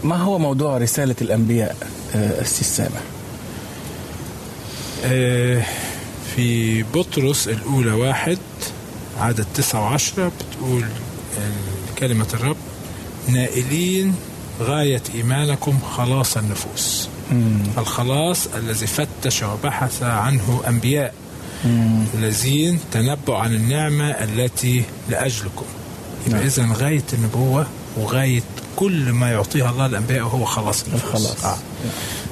[0.03, 1.75] ما هو موضوع رسالة الأنبياء
[2.15, 3.01] آه، السي سامح؟
[5.05, 5.63] آه،
[6.35, 8.37] في بطرس الأولى واحد
[9.19, 12.57] عدد تسعة وعشرة بتقول آه، كلمة الرب
[13.27, 14.15] نائلين
[14.61, 17.09] غاية إيمانكم خلاص النفوس.
[17.77, 21.13] الخلاص الذي فتش وبحث عنه أنبياء.
[22.13, 25.65] الذين تنبؤوا عن النعمة التي لأجلكم.
[26.27, 26.47] يبقى نعم.
[26.47, 28.43] إذا غاية النبوة وغاية
[28.83, 31.45] كل ما يعطيها الله الأنبياء هو خلاص النفوس الخلاص.
[31.45, 31.57] آه.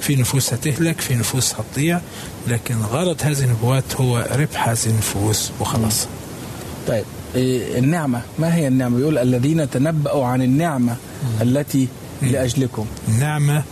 [0.02, 2.02] في نفوس هتهلك في نفوس هتضيع
[2.48, 6.08] لكن غرض هذه النبوات هو ربح هذه النفوس وخلاص.
[6.88, 7.04] طيب
[7.36, 8.22] إيه، النعمة.
[8.40, 10.96] ما هي النعمة؟ يقول الذين تنبأوا عن النعمة
[11.42, 11.88] التي
[12.22, 12.86] لأجلكم.
[13.08, 13.64] النعمة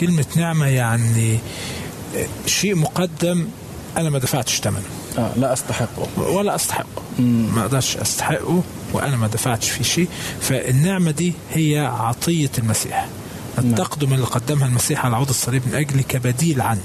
[0.00, 1.38] كلمة نعمة يعني
[2.46, 3.46] شيء مقدم
[3.96, 4.82] أنا ما دفعتش ثمنه.
[5.18, 6.06] آه لا أستحقه.
[6.18, 7.02] ولا أستحقه.
[7.18, 8.62] ما أقدرش أستحقه.
[8.94, 10.08] وأنا ما دفعتش فيه شيء.
[10.40, 13.06] فالنعمة دي هي عطية المسيح.
[13.58, 16.80] التقدم اللي قدمها المسيح على عود الصليب من أجلي كبديل عني.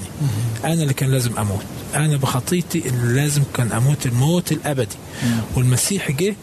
[0.64, 1.62] أنا اللي كان لازم أموت.
[1.94, 4.96] أنا بخطيتي اللي لازم كان أموت الموت الأبدي.
[5.56, 6.34] والمسيح جه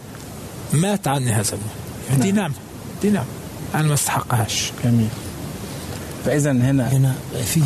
[0.74, 1.72] مات عني هذا الموت.
[2.10, 2.54] يعني دي نعمة.
[3.02, 3.26] دي نعمة.
[3.76, 4.72] أنا ما أستحقهاش.
[4.84, 5.08] جميل.
[6.26, 7.58] فإذا هنا هنا في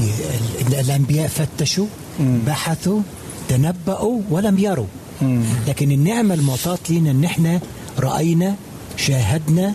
[0.67, 1.85] ال- الأنبياء فتشوا
[2.19, 3.01] بحثوا
[3.49, 4.85] تنبأوا ولم يروا.
[5.67, 7.59] لكن النعمة المعطاة لنا إن إحنا
[8.01, 8.55] رأينا
[8.97, 9.73] شاهدنا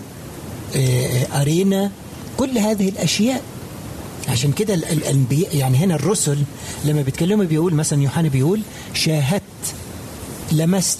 [0.77, 1.91] آه، قرينا
[2.37, 3.43] كل هذه الأشياء.
[4.29, 6.39] عشان كده ال- الأنبياء يعني هنا الرسل
[6.85, 8.61] لما بيتكلموا بيقول مثلا يوحنا بيقول
[8.95, 9.43] شاهدت
[10.53, 10.99] لمست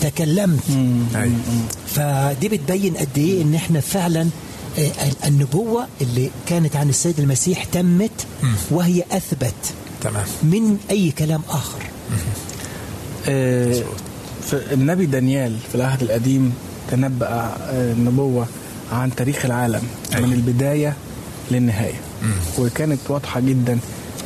[0.00, 0.62] تكلمت.
[1.14, 1.32] أيوة.
[1.86, 4.28] فدي بتبين قد إيه إن إحنا فعلا
[4.78, 8.26] آه، ال- النبوة اللي كانت عن السيد المسيح تمت
[8.70, 9.54] وهي أثبت
[10.02, 10.24] تمام.
[10.42, 11.82] من أي كلام آخر.
[13.28, 13.82] آه،
[14.50, 16.54] في النبي دانيال في العهد القديم
[16.90, 18.46] تنبأ آه، النبوة
[18.92, 19.82] عن تاريخ العالم
[20.14, 20.26] أيوة.
[20.26, 20.94] من البداية
[21.50, 22.00] للنهاية.
[22.58, 23.78] وكانت واضحة جدا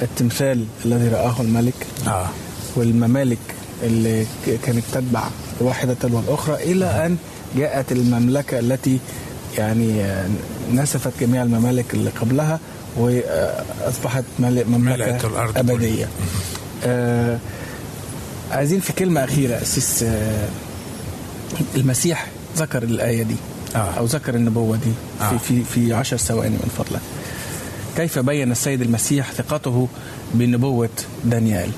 [0.02, 2.26] التمثال الذي رآه الملك آه.
[2.76, 3.38] والممالك
[3.82, 4.26] اللي
[4.66, 5.22] كانت تتبع
[5.60, 7.16] واحدة تلو الأخرى إلى أن
[7.56, 8.98] جاءت المملكة التي
[9.58, 10.28] يعني آه،
[10.72, 12.58] نسفت جميع الممالك اللي قبلها
[12.96, 16.08] وأصبحت مملكة أبدية.
[16.84, 17.38] آه
[18.52, 20.48] عايزين في كلمة أخيرة أسيس آه
[21.76, 23.36] المسيح ذكر الآية دي
[23.74, 23.78] آه.
[23.98, 25.30] أو ذكر النبوة دي آه.
[25.30, 27.00] في, في, في عشر ثواني من فضلك
[27.96, 29.88] كيف بين السيد المسيح ثقته
[30.34, 30.88] بنبوة
[31.24, 31.70] دانيال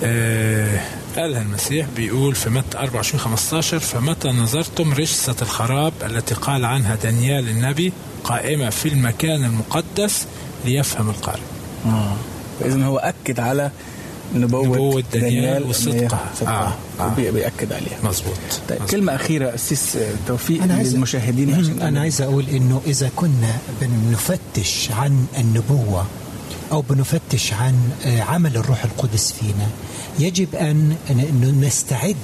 [0.00, 0.80] آه،
[1.16, 7.48] قالها المسيح بيقول في متى 24 15 فمتى نظرتم رجسة الخراب التي قال عنها دانيال
[7.48, 7.92] النبي
[8.24, 10.26] قائمة في المكان المقدس
[10.64, 11.40] ليفهم القارئ
[11.86, 12.16] آه.
[12.60, 13.70] فإذا هو أكد على
[14.34, 16.30] نبوة, نبوة دانيال وصدقها.
[16.46, 16.72] آه.
[17.00, 17.14] آه.
[17.16, 18.34] بيأكد عليها مظبوط
[18.68, 18.78] طيب.
[18.90, 24.90] كلمة أخيرة أسيس توفيق أنا عايز- للمشاهدين عشان أنا عايز أقول إنه إذا كنا بنفتش
[24.90, 26.06] عن النبوة
[26.72, 27.74] أو بنفتش عن
[28.06, 29.68] آه، عمل الروح القدس فينا
[30.18, 30.96] يجب أن
[31.62, 32.16] نستعد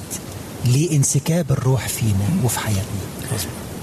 [0.65, 2.83] لانسكاب الروح فينا وفي حياتنا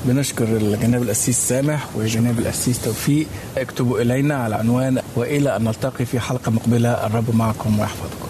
[0.05, 0.45] بنشكر
[0.81, 3.27] جناب الأسيس سامح وجناب الأسيس توفيق.
[3.57, 7.05] اكتبوا إلينا على عنوان وإلى أن نلتقي في حلقة مقبلة.
[7.05, 8.29] الرب معكم ويحفظكم.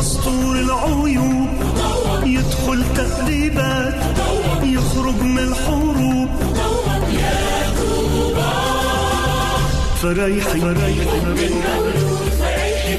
[0.00, 1.48] مسطور العيوب.
[2.24, 3.94] يدخل تقريبات
[4.62, 6.28] يخرج من الحروب.
[10.02, 10.60] فريحي.
[10.60, 12.30] فريحي المؤمن مولود.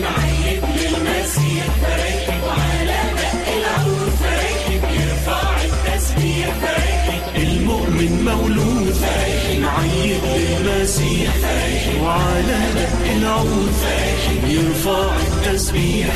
[0.02, 1.66] معيد للمسيح
[2.46, 4.12] وعلى دق العود
[14.48, 16.16] يرفع التسبيح.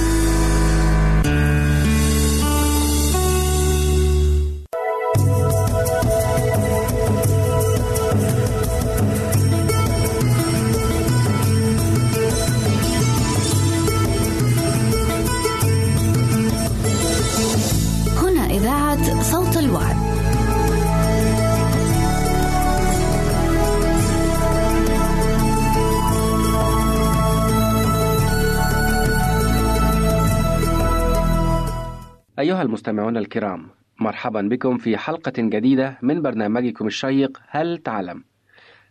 [32.61, 33.67] أيها المستمعون الكرام
[33.99, 38.23] مرحبا بكم في حلقة جديدة من برنامجكم الشيق هل تعلم؟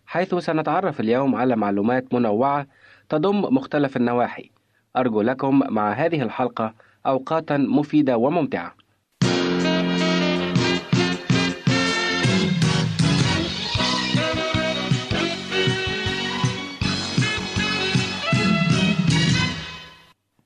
[0.06, 2.66] حيث سنتعرف اليوم على معلومات منوعة
[3.08, 4.50] تضم مختلف النواحي.
[4.96, 6.74] أرجو لكم مع هذه الحلقة
[7.06, 8.74] أوقاتا مفيدة وممتعة.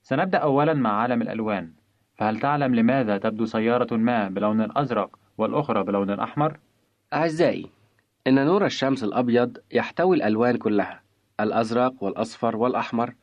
[0.02, 1.83] سنبدأ أولا مع عالم الألوان.
[2.14, 6.58] فهل تعلم لماذا تبدو سيارة ما بلون أزرق والأخرى بلون أحمر؟
[7.12, 7.70] أعزائي
[8.26, 11.02] إن نور الشمس الأبيض يحتوي الألوان كلها
[11.40, 13.14] الأزرق والأصفر والأحمر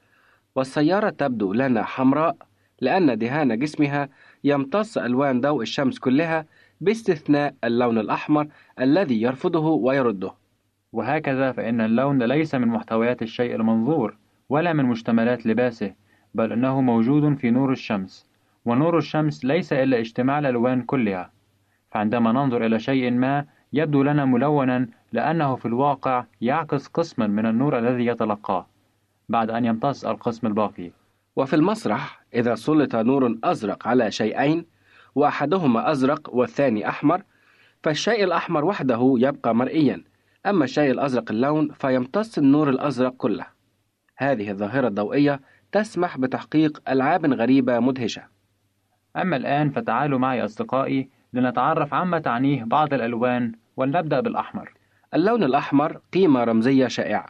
[0.55, 2.35] والسيارة تبدو لنا حمراء
[2.81, 4.09] لأن دهان جسمها
[4.43, 6.45] يمتص ألوان ضوء الشمس كلها
[6.81, 8.47] باستثناء اللون الأحمر
[8.79, 10.31] الذي يرفضه ويرده
[10.93, 14.17] وهكذا فإن اللون ليس من محتويات الشيء المنظور
[14.49, 15.93] ولا من مشتملات لباسه
[16.35, 18.30] بل إنه موجود في نور الشمس
[18.65, 21.31] ونور الشمس ليس إلا اجتماع الألوان كلها.
[21.91, 27.79] فعندما ننظر إلى شيء ما يبدو لنا ملونا لأنه في الواقع يعكس قسما من النور
[27.79, 28.67] الذي يتلقاه
[29.29, 30.91] بعد أن يمتص القسم الباقي.
[31.35, 34.65] وفي المسرح إذا سلط نور أزرق على شيئين
[35.15, 37.23] وأحدهما أزرق والثاني أحمر
[37.83, 40.03] فالشيء الأحمر وحده يبقى مرئيا.
[40.45, 43.45] أما الشيء الأزرق اللون فيمتص النور الأزرق كله.
[44.17, 45.39] هذه الظاهرة الضوئية
[45.71, 48.40] تسمح بتحقيق ألعاب غريبة مدهشة.
[49.17, 54.73] أما الآن فتعالوا معي أصدقائي لنتعرف عما تعنيه بعض الألوان ولنبدأ بالأحمر.
[55.13, 57.25] اللون الأحمر قيمة رمزية شائعة.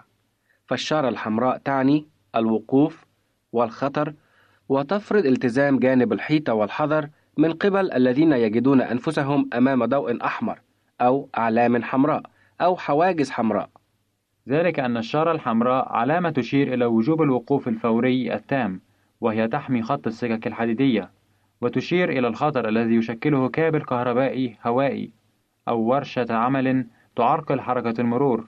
[0.65, 3.05] فالشارة الحمراء تعني الوقوف
[3.51, 4.13] والخطر
[4.69, 10.59] وتفرض التزام جانب الحيطة والحذر من قبل الذين يجدون أنفسهم أمام ضوء أحمر
[11.01, 12.21] أو أعلام حمراء
[12.61, 13.69] أو حواجز حمراء.
[14.49, 18.82] ذلك أن الشارة الحمراء علامة تشير إلى وجوب الوقوف الفوري التام
[19.21, 21.11] وهي تحمي خط السكك الحديدية.
[21.62, 25.12] وتشير إلى الخطر الذي يشكله كابل كهربائي هوائي
[25.68, 26.86] أو ورشة عمل
[27.16, 28.47] تعرقل حركة المرور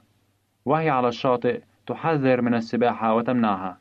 [0.66, 3.78] وهي على الشاطئ تحذر من السباحة وتمنعها.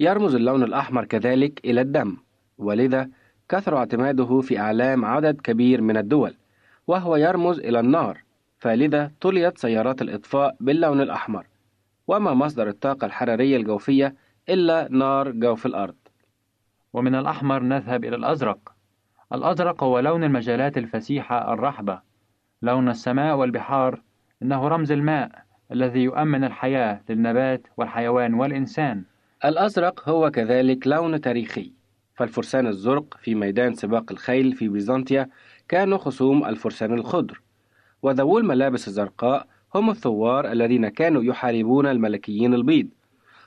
[0.00, 2.16] يرمز اللون الأحمر كذلك إلى الدم
[2.58, 3.08] ولذا
[3.48, 6.34] كثر اعتماده في أعلام عدد كبير من الدول
[6.86, 8.18] وهو يرمز إلى النار
[8.58, 11.46] فلذا طليت سيارات الإطفاء باللون الأحمر
[12.08, 14.14] وما مصدر الطاقة الحرارية الجوفية
[14.48, 15.94] إلا نار جوف الأرض.
[16.94, 18.58] ومن الأحمر نذهب إلى الأزرق.
[19.32, 22.00] الأزرق هو لون المجالات الفسيحة الرحبة.
[22.62, 24.00] لون السماء والبحار
[24.42, 25.30] إنه رمز الماء
[25.72, 29.04] الذي يؤمن الحياة للنبات والحيوان والإنسان.
[29.44, 31.72] الأزرق هو كذلك لون تاريخي.
[32.14, 35.28] فالفرسان الزرق في ميدان سباق الخيل في بيزنطيا
[35.68, 37.40] كانوا خصوم الفرسان الخضر.
[38.02, 42.88] وذوو الملابس الزرقاء هم الثوار الذين كانوا يحاربون الملكيين البيض.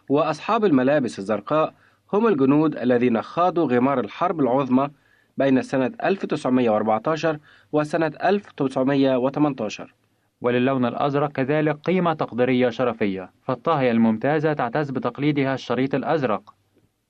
[0.09, 1.73] وأصحاب الملابس الزرقاء
[2.13, 4.89] هم الجنود الذين خاضوا غمار الحرب العظمى
[5.37, 7.39] بين سنة 1914
[7.71, 9.93] وسنة 1918
[10.41, 16.53] وللون الأزرق كذلك قيمة تقديرية شرفية فالطاهية الممتازة تعتز بتقليدها الشريط الأزرق.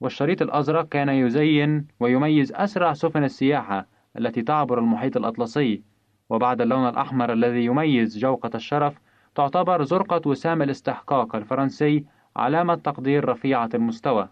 [0.01, 3.87] والشريط الأزرق كان يزين ويميز أسرع سفن السياحة
[4.17, 5.83] التي تعبر المحيط الأطلسي.
[6.29, 8.99] وبعد اللون الأحمر الذي يميز جوقة الشرف
[9.35, 14.29] تعتبر زرقة وسام الاستحقاق الفرنسي علامة تقدير رفيعة المستوى.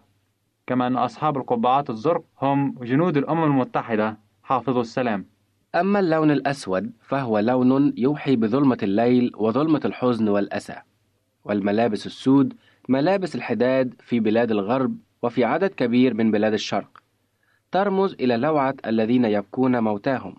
[0.66, 4.18] كما أن أصحاب القبعات الزرق هم جنود الأمم المتحدة.
[4.42, 5.26] حافظوا السلام.
[5.74, 10.76] أما اللون الأسود فهو لون يوحي بظلمة الليل وظلمة الحزن والأسى.
[11.44, 12.54] والملابس السود
[12.88, 17.02] ملابس الحداد في بلاد الغرب وفي عدد كبير من بلاد الشرق.
[17.72, 20.34] ترمز إلى لوعة الذين يبكون موتاهم.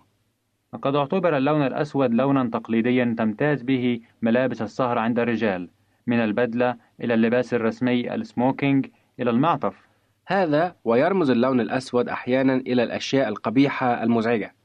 [0.74, 5.70] وقد اعتبر اللون الأسود لونا تقليديا تمتاز به ملابس السهر عند الرجال
[6.08, 8.88] من البدلة إلى اللباس الرسمي السموكينج
[9.20, 9.87] إلى المعطف.
[10.30, 14.56] هذا ويرمز اللون الأسود أحيانا إلى الأشياء القبيحة المزعجة.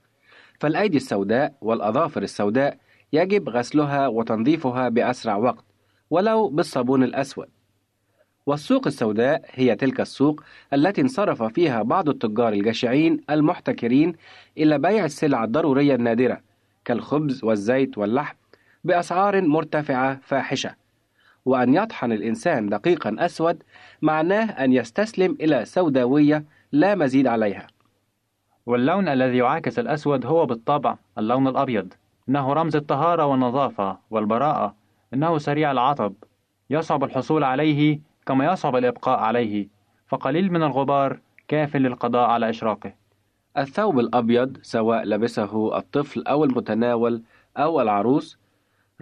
[0.61, 2.79] فالأيدي السوداء والأظافر السوداء
[3.13, 5.65] يجب غسلها وتنظيفها بأسرع وقت
[6.11, 7.49] ولو بالصابون الأسود.
[8.47, 10.43] والسوق السوداء هي تلك السوق
[10.73, 14.13] التي انصرف فيها بعض التجار الجشعين المحتكرين
[14.59, 16.41] إلى بيع السلع الضرورية النادرة
[16.85, 18.37] كالخبز والزيت واللحم
[18.85, 20.82] بأسعار مرتفعة فاحشة.
[21.45, 23.63] وأن يطحن الإنسان دقيقا أسود
[24.03, 27.67] معناه أن يستسلم إلى سوداوية لا مزيد عليها.
[28.67, 31.93] واللون الذي يعاكس الأسود هو بالطبع اللون الأبيض.
[32.29, 34.75] إنه رمز الطهارة والنظافة والبراءة.
[35.15, 36.15] إنه سريع العطب.
[36.71, 39.69] يصعب الحصول عليه كما يصعب الإبقاء عليه.
[40.07, 42.93] فقليل من الغبار كاف للقضاء على إشراقه.
[43.57, 47.23] الثوب الأبيض سواء لبسه الطفل أو المتناول
[47.57, 48.39] أو العروس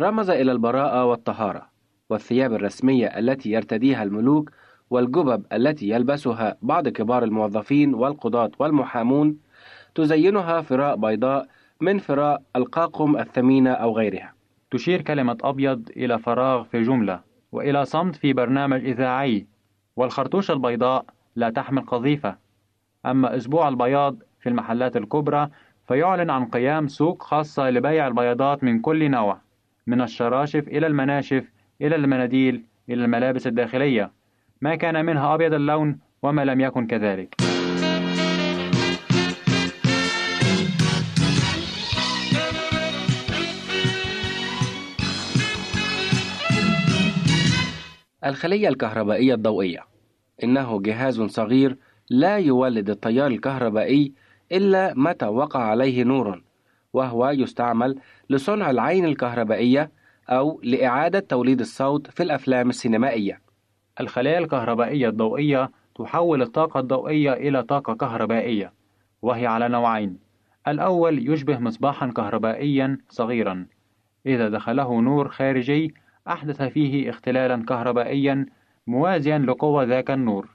[0.00, 1.69] رمز إلى البراءة والطهارة.
[2.10, 4.50] والثياب الرسمية التي يرتديها الملوك
[4.90, 9.36] والجبب التي يلبسها بعض كبار الموظفين والقضاة والمحامون
[9.94, 11.46] تزينها فراء بيضاء
[11.80, 14.32] من فراء القاقم الثمينة أو غيرها.
[14.70, 17.20] تشير كلمة أبيض إلى فراغ في جملة
[17.52, 19.46] وإلى صمت في برنامج إذاعي.
[19.96, 21.04] والخرطوش البيضاء
[21.36, 22.36] لا تحمل قذيفة.
[23.06, 25.48] أما أسبوع البياض في المحلات الكبرى
[25.88, 29.40] فيعلن عن قيام سوق خاصة لبيع البياضات من كل نوع
[29.86, 31.44] من الشراشف إلى المناشف
[31.82, 34.12] إلى المناديل إلى الملابس الداخلية.
[34.60, 37.34] ما كان منها أبيض اللون وما لم يكن كذلك.
[48.24, 49.80] الخلية الكهربائية الضوئية.
[50.44, 51.76] إنه جهاز صغير
[52.10, 54.12] لا يولد التيار الكهربائي
[54.52, 56.42] إلا متى وقع عليه نور
[56.92, 57.98] وهو يستعمل
[58.30, 59.90] لصنع العين الكهربائية
[60.30, 63.40] أو لإعادة توليد الصوت في الأفلام السينمائية.
[64.00, 68.72] الخلايا الكهربائية الضوئية تحول الطاقة الضوئية إلى طاقة كهربائية
[69.22, 70.18] وهي على نوعين.
[70.68, 73.66] الأول يشبه مصباحا كهربائيا صغيرا.
[74.26, 75.94] إذا دخله نور خارجي
[76.28, 78.46] أحدث فيه اختلالا كهربائيا
[78.86, 80.48] موازيا لقوة ذاك النور.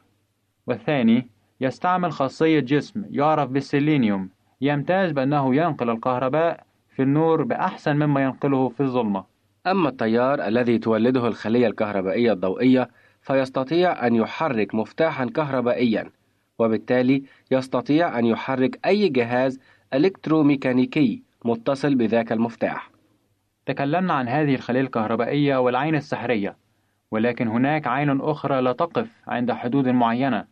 [0.67, 1.27] والثاني
[1.61, 4.29] يستعمل خاصية جسم يعرف بالسيلينيوم.
[4.61, 6.63] يمتاز بأنه ينقل الكهرباء
[6.95, 9.34] في النور بأحسن مما ينقله في الظلمة.
[9.67, 12.89] أما التيار الذي تولده الخلية الكهربائية الضوئية
[13.21, 16.11] فيستطيع أن يحرك مفتاحا كهربائيا
[16.59, 19.59] وبالتالي يستطيع أن يحرك أي جهاز
[19.93, 22.91] إلكتروميكانيكي متصل بذاك المفتاح.
[23.65, 26.57] تكلمنا عن هذه الخلية الكهربائية والعين السحرية
[27.11, 30.45] ولكن هناك عين أخرى لا تقف عند حدود معينة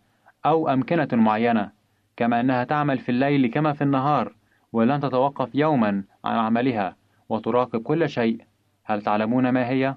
[0.45, 1.71] أو أمكنة معينة
[2.17, 4.35] كما أنها تعمل في الليل كما في النهار
[4.73, 6.95] ولن تتوقف يوما عن عملها
[7.29, 8.52] وتراقب كل شيء.
[8.83, 9.95] هل تعلمون ما هي؟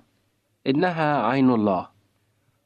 [0.67, 1.89] إنها عين الله.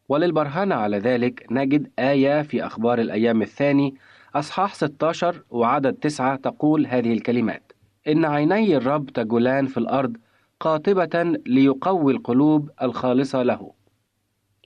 [0.09, 3.95] وللبرهان على ذلك نجد آية في أخبار الأيام الثاني
[4.35, 7.73] أصحاح 16 وعدد 9 تقول هذه الكلمات
[8.09, 10.17] إن عيني الرب تجولان في الأرض
[10.61, 13.73] قاطبة ليقوي القلوب الخالصة له.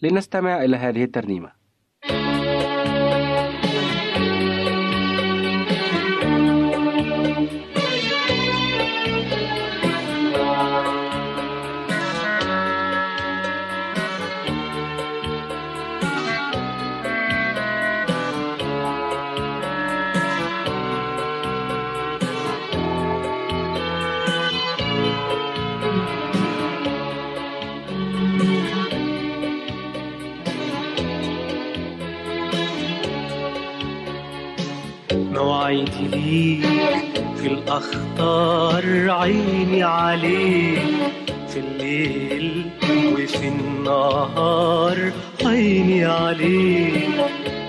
[0.03, 1.53] لنستمع إلى هذه الترنيمة.
[36.13, 36.67] ليك
[37.37, 40.79] في الأخطار عيني عليك.
[41.49, 42.65] في الليل
[43.13, 45.13] وفي النهار
[45.45, 47.09] عيني عليك.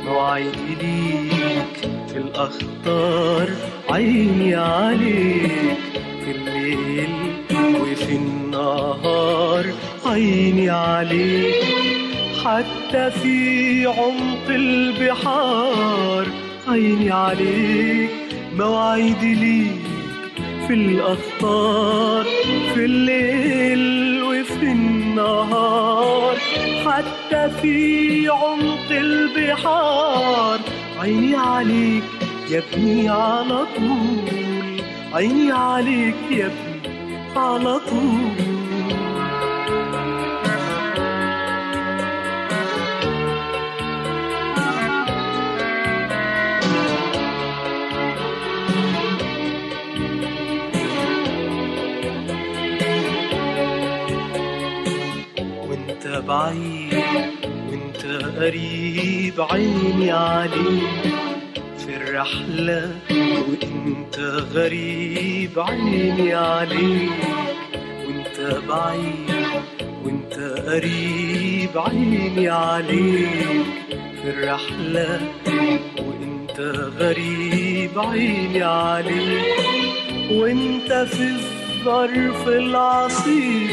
[0.05, 3.49] موعدي ليك في الأخطار
[3.89, 5.77] عيني عليك.
[6.25, 7.09] في الليل
[7.81, 9.65] وفي النهار
[10.05, 11.55] عيني عليك.
[12.45, 16.25] حتى في عمق البحار
[16.67, 18.14] عيني عليك.
[18.59, 19.81] مواعيدي ليك
[20.67, 22.25] في الأخطار
[22.73, 26.35] في الليل وفي النهار.
[26.85, 30.59] حتى في عمق البحار.
[30.99, 32.03] عيني عليك
[32.51, 34.81] يا ابني على طول.
[35.13, 36.89] عيني عليك يا ابني
[37.35, 38.44] على طول.
[56.27, 57.03] بعيد
[57.69, 58.05] وانت
[58.39, 61.13] قريب عيني عليك.
[61.77, 62.95] في الرحلة
[63.47, 64.19] وانت
[64.53, 67.09] غريب عيني عليك.
[67.75, 69.35] وإنت بعيد
[70.05, 70.33] وانت
[70.67, 73.75] قريب عيني عليك.
[74.21, 75.21] في الرحلة
[75.97, 76.59] وانت
[76.99, 79.45] غريب عيني عليك.
[80.31, 83.69] وإنت في الظرف العصيب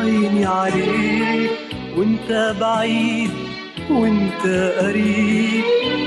[0.00, 1.50] عيني عليك
[1.96, 3.30] وانت بعيد
[3.90, 4.44] وانت
[4.80, 5.64] قريب.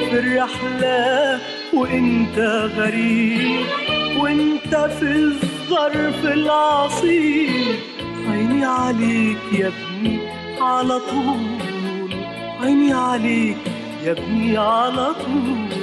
[0.09, 1.39] في الرحلة
[1.73, 2.37] وانت
[2.77, 3.65] غريب
[4.19, 7.49] وانت في الظرف العصيب.
[8.29, 10.19] عيني عليك يا ابني
[10.61, 12.09] على طول
[12.61, 13.57] عيني عليك
[14.05, 15.82] يا ابني على طول.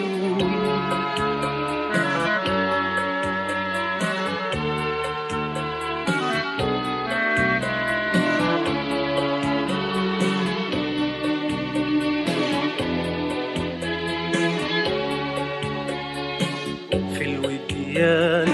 [18.01, 18.49] الوديان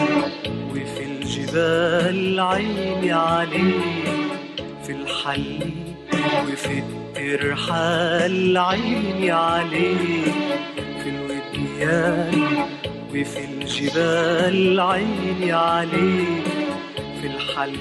[0.70, 5.70] وفي الجبال عيني عليك في الحل
[6.53, 10.34] وفي الترحال عيني عليك
[11.03, 12.66] في الوديان
[13.11, 16.44] وفي الجبال عيني عليك
[17.20, 17.76] في الحل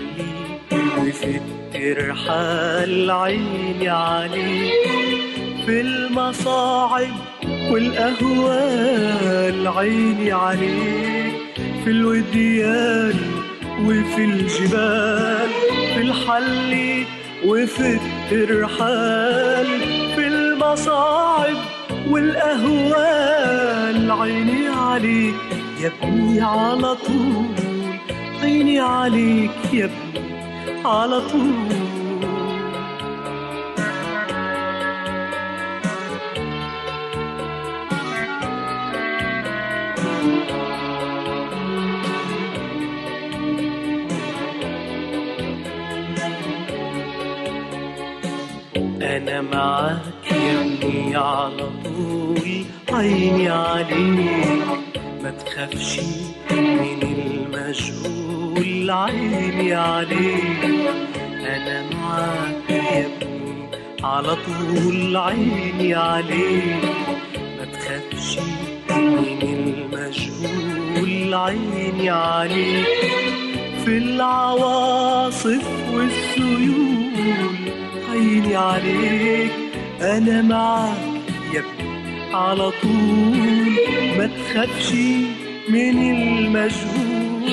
[0.98, 1.40] وفي
[1.76, 4.74] الترحال عيني عليك
[5.66, 7.14] في المصاعب
[7.72, 11.45] والأهوال عيني عليك
[11.86, 13.14] في الوديان
[13.82, 15.50] وفي الجبال
[15.94, 17.04] في الحل
[17.46, 19.66] وفي الترحال
[20.16, 21.56] في المصاعب
[22.10, 24.12] والأهوال.
[24.12, 25.36] عيني عليك
[25.82, 27.46] يا ابني على طول
[28.44, 30.26] عيني عليك يا ابني
[30.86, 31.85] على طول.
[49.18, 56.00] أنا معاك يا ابني على طول عيني عليك ما تخافش
[56.52, 60.64] من المجهول عيني عليك
[61.46, 63.68] أنا معاك يا ابني
[64.04, 66.84] على طول عيني عليك
[67.36, 68.40] ما تخافش
[68.90, 72.86] من المجهول عيني عليك.
[73.86, 75.64] في العواصف
[75.94, 77.65] والسيول
[78.16, 79.52] عيني عليك.
[80.02, 80.98] أنا معاك
[81.54, 83.38] يا ابني على طول.
[84.18, 84.94] ما تخافش
[85.70, 87.52] من المجهول.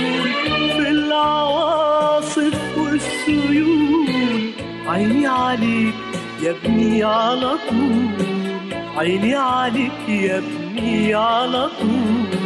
[0.77, 4.51] في العواصف والسيول.
[4.87, 5.95] عيني عليك
[6.43, 8.27] يا ابني على طول.
[8.97, 12.42] عيني عليك يا ابني على طول.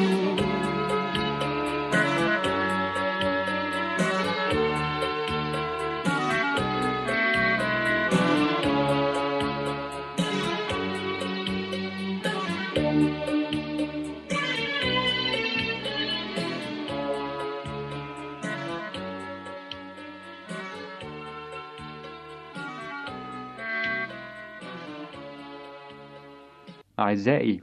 [26.99, 27.63] أعزائي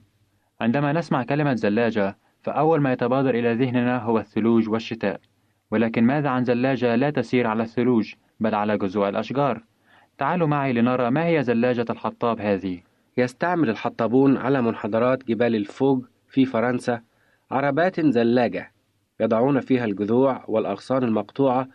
[0.62, 5.20] عندما نسمع كلمة زلاجة فأول ما يتبادر إلى ذهننا هو الثلوج والشتاء.
[5.72, 9.64] ولكن ماذا عن زلاجة لا تسير على الثلوج بل على جذوع الأشجار؟
[10.18, 12.82] تعالوا معي لنرى ما هي زلاجة الحطاب هذه.
[13.18, 17.02] يستعمل الحطابون على منحدرات جبال الفوج في فرنسا
[17.52, 18.72] عربات زلاجة
[19.20, 21.68] يضعون فيها الجذوع والأغصان المقطوعة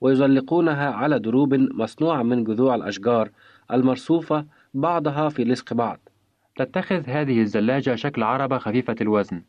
[0.00, 3.30] ويزلقونها على دروب مصنوعة من جذوع الأشجار
[3.72, 6.07] المرصوفة بعضها في لصق بعض.
[6.58, 9.42] تتخذ هذه الزلاجة شكل عربة خفيفة الوزن.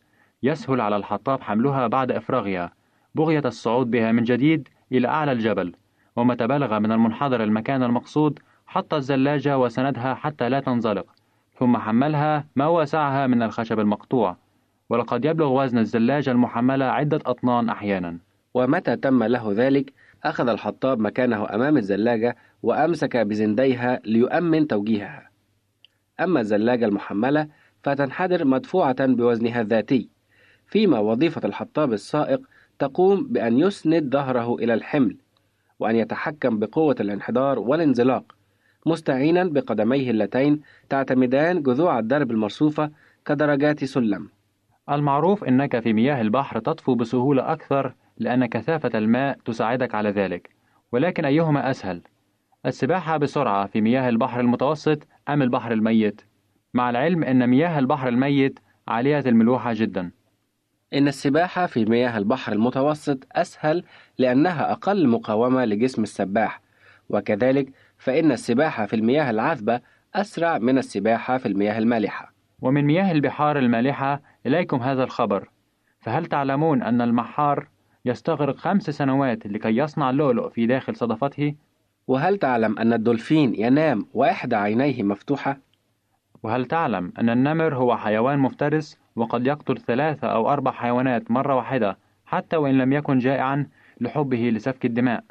[0.43, 2.71] يسهل على الحطاب حملها بعد إفراغها.
[3.15, 5.73] بغية الصعود بها من جديد إلى أعلى الجبل.
[6.15, 11.05] ومتى بلغ من المنحدر المكان المقصود حط الزلاجة وسندها حتى لا تنزلق.
[11.59, 14.37] ثم حملها ما وسعها من الخشب المقطوع.
[14.89, 18.17] ولقد يبلغ وزن الزلاجة المحملة عدة أطنان أحيانا.
[18.53, 19.93] ومتى تم له ذلك؟
[20.23, 25.28] أخذ الحطاب مكانه أمام الزلاجة وأمسك بزنديها ليؤمن توجيهها.
[26.19, 27.47] أما الزلاجة المحملة
[27.83, 30.09] فتنحدر مدفوعة بوزنها الذاتي
[30.67, 32.41] فيما وظيفة الحطاب السائق
[32.79, 35.17] تقوم بأن يسند ظهره إلى الحمل
[35.79, 38.35] وأن يتحكم بقوة الانحدار والانزلاق
[38.85, 42.91] مستعينا بقدميه اللتين تعتمدان جذوع الدرب المرصوفة
[43.25, 44.29] كدرجات سلم
[44.89, 50.49] المعروف أنك في مياه البحر تطفو بسهولة أكثر لأن كثافة الماء تساعدك على ذلك
[50.91, 52.01] ولكن أيهما أسهل؟
[52.65, 56.21] السباحة بسرعة في مياه البحر المتوسط أم البحر الميت؟
[56.73, 60.11] مع العلم أن مياه البحر الميت عالية الملوحة جدا
[60.93, 63.83] إن السباحة في مياه البحر المتوسط أسهل
[64.17, 66.61] لأنها أقل مقاومة لجسم السباح
[67.09, 69.81] وكذلك فإن السباحة في المياه العذبة
[70.15, 75.49] أسرع من السباحة في المياه المالحة ومن مياه البحار المالحة إليكم هذا الخبر
[75.99, 77.67] فهل تعلمون أن المحار
[78.05, 81.55] يستغرق خمس سنوات لكي يصنع اللؤلؤ في داخل صدفته؟
[82.09, 85.57] وهل تعلم أن الدولفين ينام وإحدى عينيه مفتوحة؟
[86.43, 91.97] وهل تعلم أن النمر هو حيوان مفترس وقد يقتل ثلاثة أو أربع حيوانات مرة واحدة
[92.25, 93.67] حتى وإن لم يكن جائعا
[94.01, 95.23] لحبه لسفك الدماء؟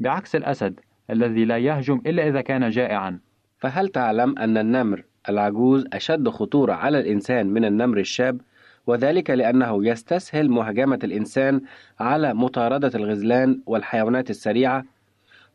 [0.00, 3.18] بعكس الأسد الذي لا يهجم إلا إذا كان جائعا.
[3.58, 8.40] فهل تعلم أن النمر العجوز أشد خطورة على الإنسان من النمر الشاب؟
[8.86, 11.60] وذلك لأنه يستسهل مهاجمة الإنسان
[12.00, 14.84] على مطاردة الغزلان والحيوانات السريعة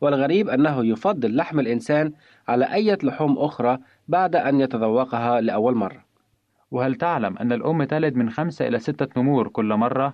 [0.01, 2.11] والغريب أنه يفضل لحم الإنسان
[2.47, 3.77] على أي لحوم أخرى
[4.07, 6.05] بعد أن يتذوقها لأول مرة.
[6.71, 10.13] وهل تعلم أن الأم تلد من خمسة إلى ستة نمور كل مرة؟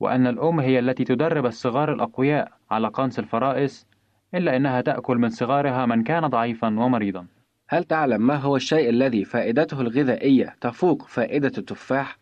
[0.00, 3.86] وأن الأم هي التي تدرب الصغار الأقوياء على قنص الفرائس
[4.34, 7.26] إلا أنها تأكل من صغارها من كان ضعيفا ومريضا.
[7.68, 12.18] هل تعلم ما هو الشيء الذي فائدته الغذائية تفوق فائدة التفاح؟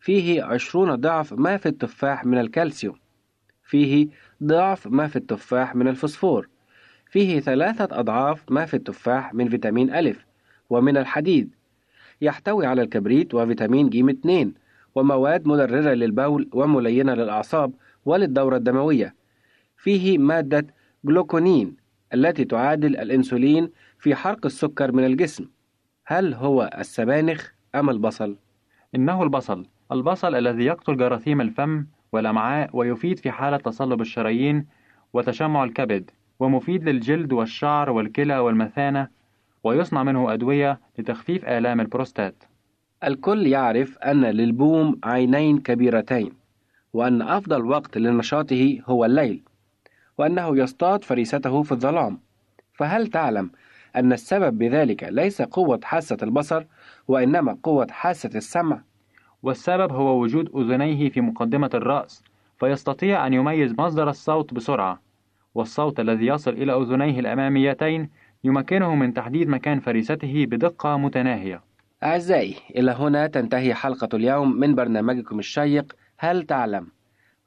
[0.00, 2.96] فيه عشرون ضعف ما في التفاح من الكالسيوم.
[3.62, 4.08] فيه
[4.42, 6.48] ضعف ما في التفاح من الفوسفور.
[7.10, 10.26] فيه ثلاثة أضعاف ما في التفاح من فيتامين ألف
[10.70, 11.54] ومن الحديد.
[12.20, 14.54] يحتوي على الكبريت وفيتامين ج 2
[14.94, 17.72] ومواد مدررة للبول وملينة للأعصاب
[18.04, 19.14] وللدورة الدموية.
[19.76, 20.66] فيه مادة
[21.04, 21.76] جلوكونين
[22.14, 25.46] التي تعادل الأنسولين في حرق السكر من الجسم.
[26.06, 28.36] هل هو السبانخ أم البصل؟
[28.94, 29.66] إنه البصل.
[29.92, 34.66] البصل الذي يقتل جراثيم الفم والأمعاء ويفيد في حالة تصلب الشرايين
[35.12, 39.08] وتشمع الكبد ومفيد للجلد والشعر والكلى والمثانة
[39.64, 42.44] ويصنع منه أدوية لتخفيف آلام البروستات.
[43.04, 46.32] الكل يعرف أن للبوم عينين كبيرتين
[46.92, 49.42] وأن أفضل وقت لنشاطه هو الليل
[50.18, 52.18] وأنه يصطاد فريسته في الظلام.
[52.74, 53.50] فهل تعلم
[53.96, 56.64] أن السبب بذلك ليس قوة حاسة البصر
[57.08, 58.80] وإنما قوة حاسة السمع؟
[59.42, 62.24] والسبب هو وجود أذنيه في مقدمة الرأس
[62.58, 65.00] فيستطيع أن يميز مصدر الصوت بسرعة
[65.54, 68.10] والصوت الذي يصل إلى أذنيه الأماميتين
[68.44, 71.62] يمكنه من تحديد مكان فريسته بدقة متناهية.
[72.02, 76.86] أعزائي إلى هنا تنتهي حلقة اليوم من برنامجكم الشيق هل تعلم؟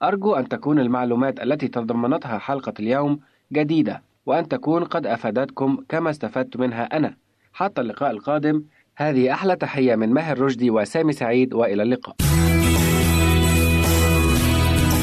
[0.03, 3.19] أرجو أن تكون المعلومات التي تضمنتها حلقة اليوم
[3.53, 7.15] جديدة وأن تكون قد أفادتكم كما استفدت منها أنا.
[7.53, 8.63] حتى اللقاء القادم.
[9.01, 12.15] هذه أحلى تحية من ماهر رشدي وسامي سعيد وإلى اللقاء.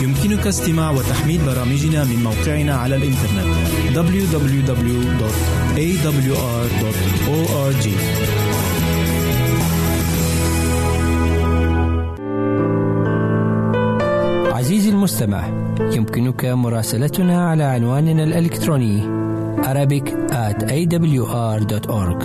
[0.02, 3.46] يمكنك استماع وتحميل برامجنا من موقعنا على الإنترنت
[3.94, 4.96] www.awr.org
[14.54, 15.46] عزيزي المستمع
[15.80, 19.16] يمكنك مراسلتنا على عنواننا الإلكتروني
[19.56, 22.24] Arabic at awr.org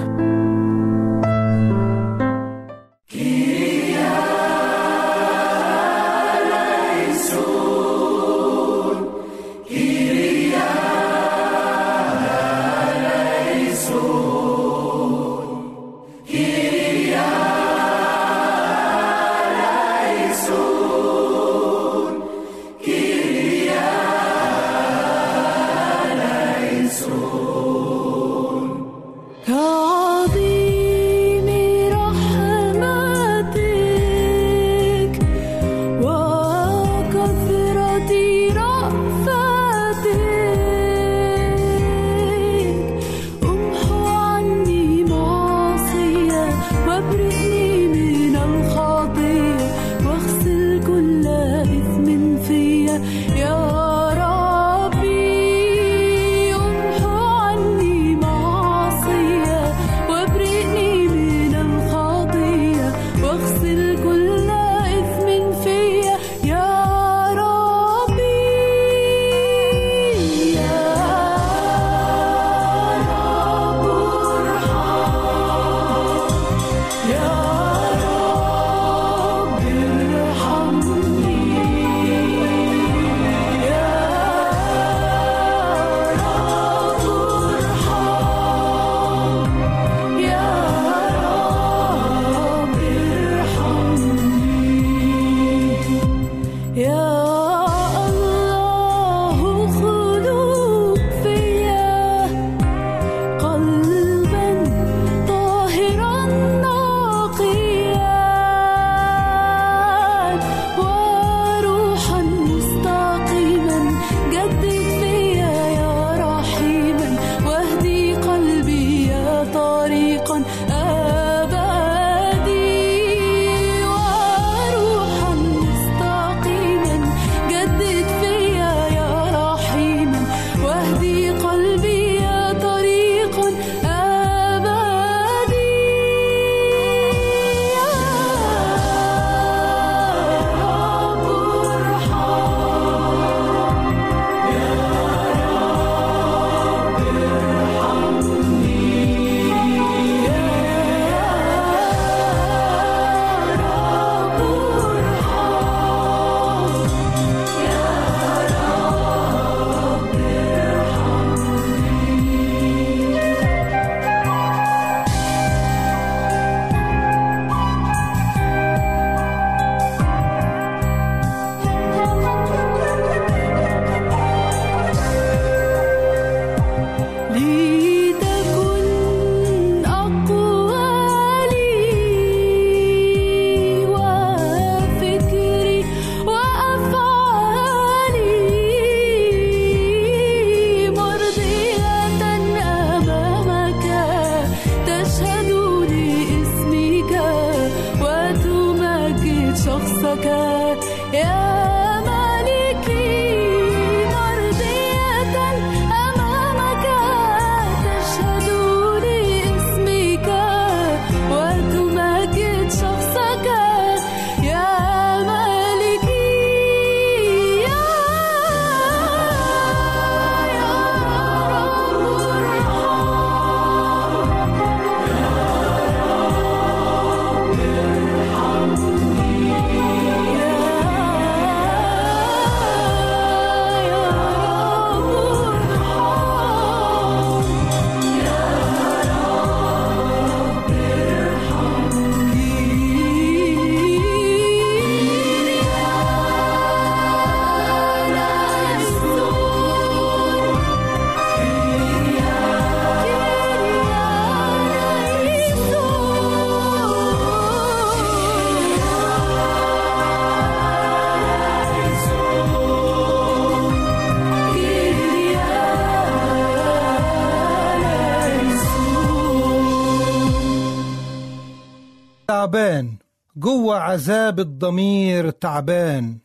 [272.41, 272.97] تعبان.
[273.37, 276.17] جوه عذاب الضمير تعبان.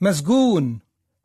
[0.00, 0.78] مسجون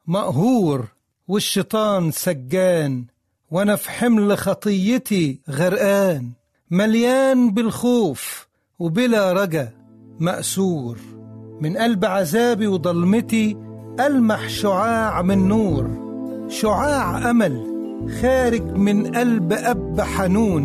[0.08, 0.86] مقهور
[1.28, 3.06] والشيطان سجان.
[3.52, 6.32] وأنا في حمل خطيتي غرقان.
[6.72, 8.48] مليان بالخوف
[8.80, 9.72] وبلا رجا.
[10.20, 10.98] مأسور.
[11.62, 13.58] من قلب عذابي وضلمتي
[14.00, 15.90] ألمح شعاع من نور.
[16.50, 17.64] شعاع أمل
[18.22, 20.64] خارج من قلب أب حنون.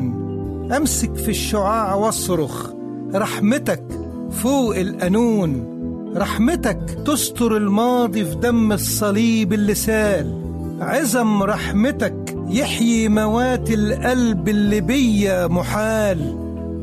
[0.73, 2.78] أمسك في الشعاع وأصرخ.
[3.15, 3.83] رحمتك
[4.31, 5.79] فوق القانون.
[6.17, 10.43] رحمتك تستر الماضي في دم الصليب اللي سال
[10.81, 16.39] عزم رحمتك يحيي موات القلب اللي بيا محال.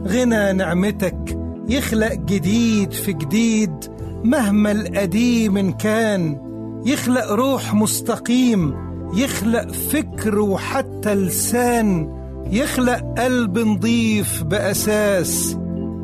[0.07, 1.37] غنى نعمتك
[1.69, 3.75] يخلق جديد في جديد
[4.23, 6.37] مهما القديم كان.
[6.85, 8.75] يخلق روح مستقيم
[9.13, 12.15] يخلق فكر وحتى لسان.
[12.51, 15.57] يخلق قلب نضيف بأساس.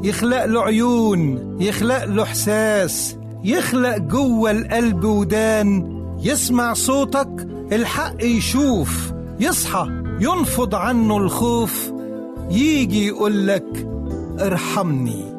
[0.04, 9.88] يخلق له عيون يخلق له إحساس يخلق جوه القلب ودان يسمع صوتك الحق يشوف يصحى
[10.22, 11.92] ينفض عنه الخوف
[12.52, 13.88] يجي يقولك
[14.40, 15.31] ارحمني.